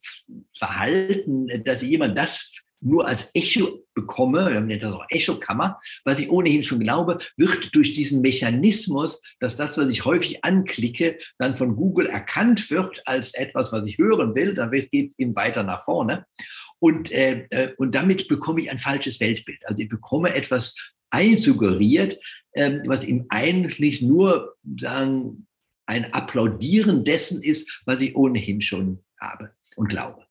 [0.54, 6.30] Verhalten, dass jemand das nur als Echo bekomme, wir nennen das auch Echokammer, was ich
[6.30, 11.76] ohnehin schon glaube, wird durch diesen Mechanismus, dass das, was ich häufig anklicke, dann von
[11.76, 15.84] Google erkannt wird als etwas, was ich hören will, dann geht es eben weiter nach
[15.84, 16.26] vorne.
[16.80, 19.60] Und, äh, äh, und damit bekomme ich ein falsches Weltbild.
[19.68, 20.76] Also ich bekomme etwas
[21.10, 22.20] einsuggeriert,
[22.54, 25.48] äh, was ihm eigentlich nur sagen,
[25.86, 30.29] ein Applaudieren dessen ist, was ich ohnehin schon habe und glaube.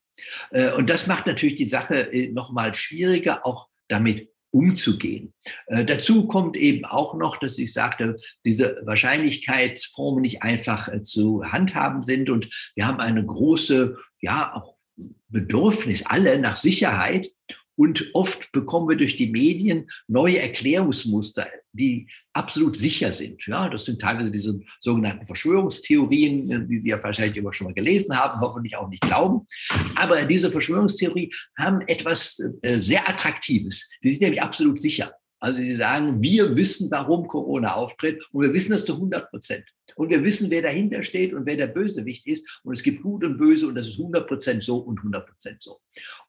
[0.50, 5.34] Äh, und das macht natürlich die Sache äh, nochmal schwieriger, auch damit umzugehen.
[5.66, 11.44] Äh, dazu kommt eben auch noch, dass ich sagte, diese Wahrscheinlichkeitsformen nicht einfach äh, zu
[11.44, 14.74] handhaben sind und wir haben eine große, ja, auch
[15.28, 17.30] Bedürfnis alle nach Sicherheit.
[17.78, 23.46] Und oft bekommen wir durch die Medien neue Erklärungsmuster, die absolut sicher sind.
[23.46, 28.18] Ja, das sind teilweise diese sogenannten Verschwörungstheorien, die Sie ja wahrscheinlich immer schon mal gelesen
[28.18, 29.46] haben, hoffentlich auch nicht glauben.
[29.94, 33.88] Aber diese Verschwörungstheorie haben etwas äh, sehr Attraktives.
[34.00, 35.12] Sie sind nämlich absolut sicher.
[35.38, 39.64] Also sie sagen, wir wissen, warum Corona auftritt und wir wissen das zu 100 Prozent.
[39.98, 42.60] Und wir wissen, wer dahinter steht und wer der Bösewicht ist.
[42.62, 45.60] Und es gibt Gut und Böse und das ist 100 Prozent so und 100 Prozent
[45.60, 45.80] so.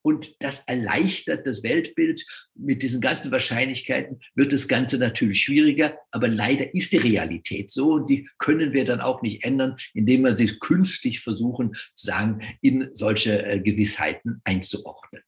[0.01, 2.25] Und das erleichtert das Weltbild.
[2.55, 5.95] Mit diesen ganzen Wahrscheinlichkeiten wird das Ganze natürlich schwieriger.
[6.09, 10.23] Aber leider ist die Realität so und die können wir dann auch nicht ändern, indem
[10.23, 15.21] wir sie künstlich versuchen, sagen, in solche äh, Gewissheiten einzuordnen.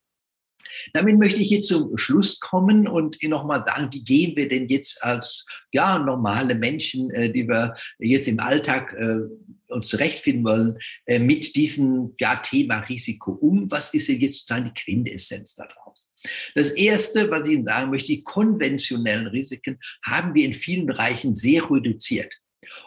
[0.92, 5.02] Damit möchte ich jetzt zum Schluss kommen und nochmal sagen, wie gehen wir denn jetzt
[5.02, 11.18] als ja, normale Menschen, äh, die wir jetzt im Alltag äh, uns zurechtfinden wollen, äh,
[11.18, 13.70] mit diesem ja, Thema Risiko um?
[13.70, 16.08] Was ist denn jetzt sozusagen die Quintessenz daraus?
[16.54, 21.34] Das Erste, was ich Ihnen sagen möchte, die konventionellen Risiken haben wir in vielen Bereichen
[21.34, 22.32] sehr reduziert.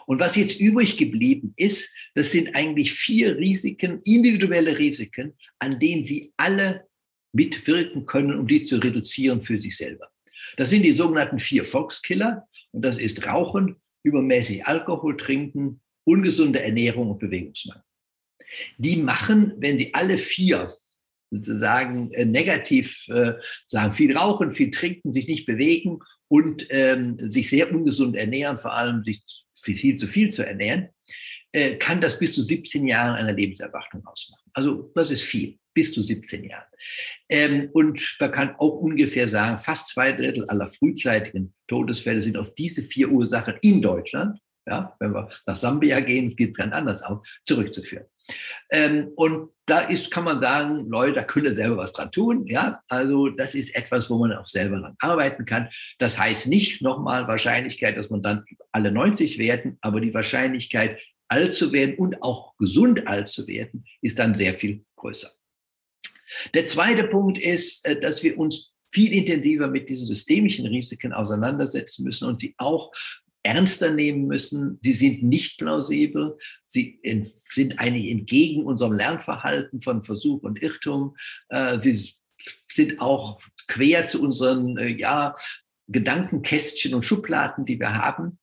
[0.06, 6.04] Und was jetzt übrig geblieben ist, das sind eigentlich vier Risiken, individuelle Risiken, an denen
[6.04, 6.86] Sie alle
[7.32, 10.08] mitwirken können, um die zu reduzieren für sich selber.
[10.56, 17.10] Das sind die sogenannten vier Volkskiller und das ist Rauchen, übermäßig Alkohol trinken, ungesunde Ernährung
[17.10, 17.82] und Bewegungsmangel.
[18.78, 20.74] Die machen, wenn sie alle vier
[21.30, 23.34] sozusagen äh, negativ äh,
[23.66, 25.98] sagen, viel rauchen, viel trinken, sich nicht bewegen
[26.28, 29.22] und ähm, sich sehr ungesund ernähren, vor allem sich
[29.52, 30.88] viel zu viel zu ernähren,
[31.52, 34.48] äh, kann das bis zu 17 Jahre einer Lebenserwartung ausmachen.
[34.52, 36.64] Also das ist viel bis zu 17 Jahren.
[37.28, 42.54] Ähm, und man kann auch ungefähr sagen, fast zwei Drittel aller frühzeitigen Todesfälle sind auf
[42.54, 47.02] diese vier Ursachen in Deutschland, ja, wenn wir nach Sambia gehen, geht es ganz anders
[47.02, 48.06] aus, zurückzuführen.
[48.70, 52.46] Ähm, und da ist, kann man sagen, Leute, da können selber was dran tun.
[52.46, 55.68] Ja, also das ist etwas, wo man auch selber dran arbeiten kann.
[55.98, 61.54] Das heißt nicht nochmal Wahrscheinlichkeit, dass man dann alle 90 werden, aber die Wahrscheinlichkeit, alt
[61.54, 65.28] zu werden und auch gesund alt zu werden, ist dann sehr viel größer.
[66.54, 72.04] Der zweite Punkt ist, äh, dass wir uns viel intensiver mit diesen systemischen Risiken auseinandersetzen
[72.04, 72.92] müssen und sie auch
[73.42, 74.78] ernster nehmen müssen.
[74.82, 76.36] Sie sind nicht plausibel.
[76.66, 81.16] Sie sind eigentlich entgegen unserem Lernverhalten von Versuch und Irrtum.
[81.48, 82.12] Äh, sie
[82.68, 85.34] sind auch quer zu unseren äh, ja,
[85.88, 88.38] Gedankenkästchen und Schubladen, die wir haben.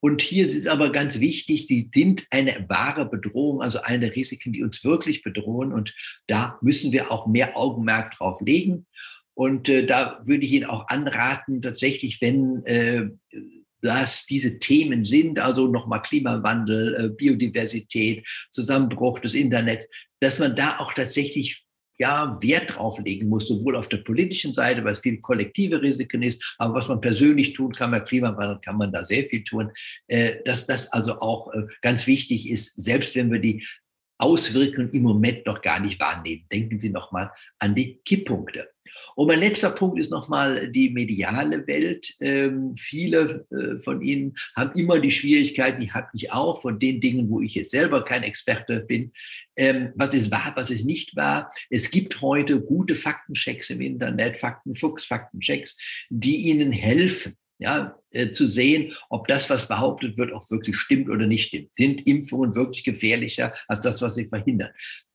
[0.00, 4.16] Und hier ist es aber ganz wichtig, sie sind eine wahre Bedrohung, also eine der
[4.16, 5.72] Risiken, die uns wirklich bedrohen.
[5.72, 5.94] Und
[6.26, 8.86] da müssen wir auch mehr Augenmerk drauf legen.
[9.34, 13.08] Und äh, da würde ich Ihnen auch anraten, tatsächlich, wenn äh,
[13.82, 19.86] das diese Themen sind, also nochmal Klimawandel, äh, Biodiversität, Zusammenbruch des Internets,
[20.20, 21.64] dass man da auch tatsächlich
[21.98, 26.54] ja, Wert drauf legen muss, sowohl auf der politischen Seite, was viel kollektive Risiken ist,
[26.58, 29.70] aber was man persönlich tun kann, bei Klimawandel kann man da sehr viel tun,
[30.06, 33.64] äh, dass das also auch äh, ganz wichtig ist, selbst wenn wir die
[34.18, 36.44] Auswirkungen im Moment noch gar nicht wahrnehmen.
[36.50, 37.30] Denken Sie nochmal
[37.60, 38.68] an die Kipppunkte.
[39.18, 42.14] Und mein letzter Punkt ist nochmal die mediale Welt.
[42.20, 47.00] Ähm, viele äh, von Ihnen haben immer die Schwierigkeiten, die habe ich auch, von den
[47.00, 49.10] Dingen, wo ich jetzt selber kein Experte bin,
[49.56, 51.50] ähm, was ist wahr, was ist nicht wahr.
[51.68, 55.76] Es gibt heute gute Faktenchecks im Internet, Faktenfuchs, Faktenchecks,
[56.10, 61.10] die Ihnen helfen, ja, äh, zu sehen, ob das, was behauptet wird, auch wirklich stimmt
[61.10, 61.74] oder nicht stimmt.
[61.74, 64.70] Sind Impfungen wirklich gefährlicher als das, was sie verhindern?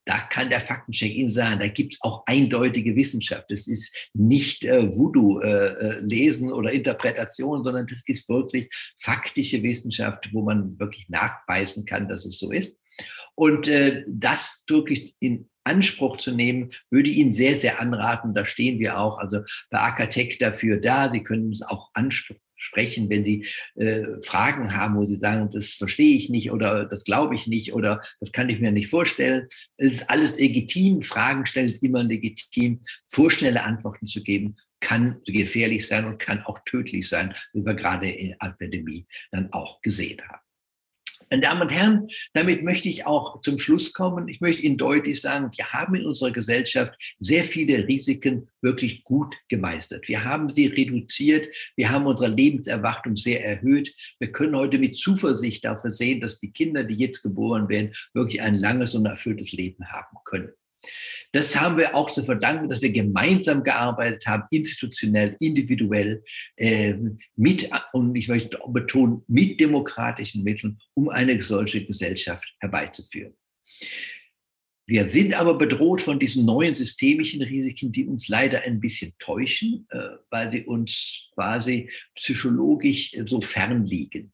[0.06, 3.50] Da kann der Faktencheck Ihnen sagen, da gibt es auch eindeutige Wissenschaft.
[3.50, 10.30] Das ist nicht äh, Voodoo-Lesen äh, äh oder Interpretation, sondern das ist wirklich faktische Wissenschaft,
[10.34, 12.80] wo man wirklich nachweisen kann, dass es so ist.
[13.36, 18.34] Und äh, das wirklich in Anspruch zu nehmen, würde ich Ihnen sehr, sehr anraten.
[18.34, 21.12] Da stehen wir auch, also bei Akatech dafür da.
[21.12, 21.90] Sie können es auch
[22.64, 23.46] sprechen, wenn Sie
[23.76, 27.74] äh, Fragen haben, wo Sie sagen, das verstehe ich nicht oder das glaube ich nicht
[27.74, 29.48] oder das kann ich mir nicht vorstellen.
[29.78, 31.02] Es ist alles legitim.
[31.02, 32.82] Fragen stellen ist immer legitim.
[33.08, 38.10] Vorschnelle Antworten zu geben, kann gefährlich sein und kann auch tödlich sein, wie wir gerade
[38.10, 40.43] in der Epidemie dann auch gesehen haben.
[41.30, 44.28] Meine Damen und Herren, damit möchte ich auch zum Schluss kommen.
[44.28, 49.36] Ich möchte Ihnen deutlich sagen, wir haben in unserer Gesellschaft sehr viele Risiken wirklich gut
[49.50, 50.08] gemeistert.
[50.08, 51.48] Wir haben sie reduziert.
[51.76, 53.94] Wir haben unsere Lebenserwartung sehr erhöht.
[54.20, 58.42] Wir können heute mit Zuversicht dafür sehen, dass die Kinder, die jetzt geboren werden, wirklich
[58.42, 60.54] ein langes und erfülltes Leben haben können.
[61.32, 66.24] Das haben wir auch zu verdanken, dass wir gemeinsam gearbeitet haben, institutionell, individuell,
[66.58, 66.96] äh,
[67.36, 73.34] mit, und ich möchte betonen, mit demokratischen Mitteln, um eine solche Gesellschaft herbeizuführen.
[74.86, 79.88] Wir sind aber bedroht von diesen neuen systemischen Risiken, die uns leider ein bisschen täuschen,
[79.90, 79.98] äh,
[80.30, 84.34] weil sie uns quasi psychologisch so fern liegen.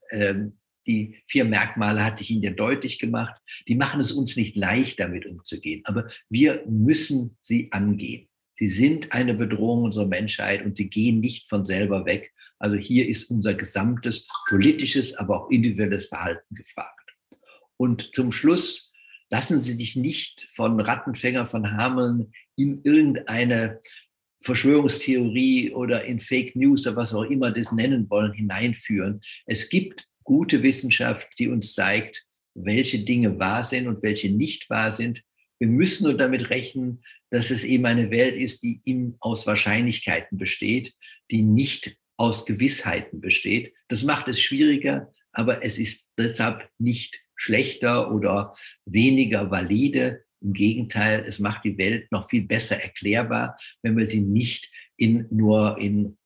[0.88, 3.39] Die vier Merkmale hatte ich Ihnen ja deutlich gemacht.
[3.67, 5.82] Die machen es uns nicht leicht, damit umzugehen.
[5.86, 8.27] Aber wir müssen sie angehen.
[8.53, 12.34] Sie sind eine Bedrohung unserer Menschheit und sie gehen nicht von selber weg.
[12.57, 17.15] Also hier ist unser gesamtes politisches, aber auch individuelles Verhalten gefragt.
[17.77, 18.91] Und zum Schluss
[19.30, 23.80] lassen Sie sich nicht von Rattenfänger von Hameln in irgendeine
[24.41, 29.21] Verschwörungstheorie oder in Fake News oder was auch immer das nennen wollen, hineinführen.
[29.45, 32.23] Es gibt gute Wissenschaft, die uns zeigt,
[32.53, 35.23] welche Dinge wahr sind und welche nicht wahr sind.
[35.57, 37.01] Wir müssen nur damit rechnen,
[37.32, 40.93] dass es eben eine Welt ist, die ihm aus Wahrscheinlichkeiten besteht,
[41.32, 43.73] die nicht aus Gewissheiten besteht.
[43.88, 48.53] Das macht es schwieriger, aber es ist deshalb nicht schlechter oder
[48.86, 50.25] weniger valide.
[50.41, 55.25] Im Gegenteil, es macht die Welt noch viel besser erklärbar, wenn wir sie nicht in,
[55.32, 56.18] nur in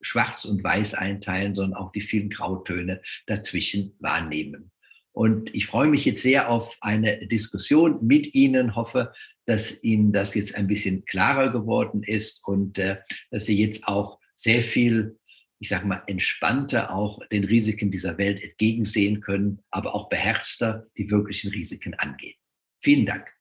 [0.00, 4.70] schwarz und weiß einteilen, sondern auch die vielen Grautöne dazwischen wahrnehmen.
[5.12, 9.12] Und ich freue mich jetzt sehr auf eine Diskussion mit Ihnen, hoffe,
[9.46, 12.98] dass Ihnen das jetzt ein bisschen klarer geworden ist und äh,
[13.30, 15.18] dass Sie jetzt auch sehr viel,
[15.58, 21.10] ich sage mal, entspannter auch den Risiken dieser Welt entgegensehen können, aber auch beherzter die
[21.10, 22.36] wirklichen Risiken angehen.
[22.80, 23.37] Vielen Dank.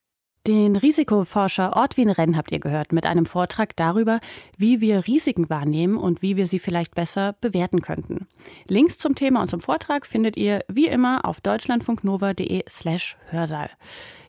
[0.48, 4.22] Den Risikoforscher Ortwin Renn habt ihr gehört mit einem Vortrag darüber,
[4.58, 8.28] wie wir Risiken wahrnehmen und wie wir sie vielleicht besser bewerten könnten.
[8.66, 13.70] Links zum Thema und zum Vortrag findet ihr wie immer auf deutschlandfunknova.de slash Hörsaal.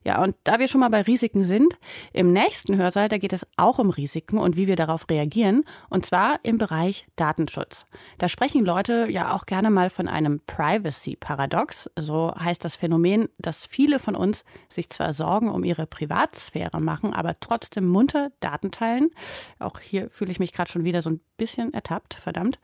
[0.04, 1.78] Ja, und da wir schon mal bei Risiken sind,
[2.12, 6.06] im nächsten Hörsaal, da geht es auch um Risiken und wie wir darauf reagieren, und
[6.06, 7.86] zwar im Bereich Datenschutz.
[8.18, 11.90] Da sprechen Leute ja auch gerne mal von einem Privacy-Paradox.
[11.98, 17.12] So heißt das Phänomen, dass viele von uns sich zwar Sorgen um ihre Privatsphäre machen,
[17.12, 19.10] aber trotzdem munter Daten teilen.
[19.58, 22.58] Auch hier fühle ich mich gerade schon wieder so ein bisschen ertappt, verdammt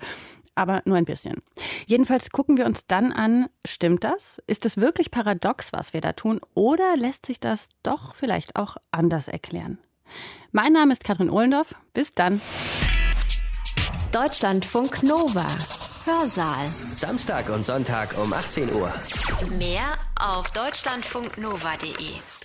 [0.55, 1.43] aber nur ein bisschen.
[1.87, 4.43] Jedenfalls gucken wir uns dann an, stimmt das?
[4.47, 6.41] Ist es wirklich paradox, was wir da tun?
[6.55, 9.79] Oder lässt sich das doch vielleicht auch anders erklären?
[10.53, 11.75] Mein Name ist Katrin Ohlendorf.
[11.93, 12.41] Bis dann.
[14.13, 15.47] Deutschlandfunk Nova.
[16.05, 16.69] Hörsaal.
[16.97, 18.93] Samstag und Sonntag um 18 Uhr.
[19.59, 22.44] Mehr auf deutschlandfunknova.de.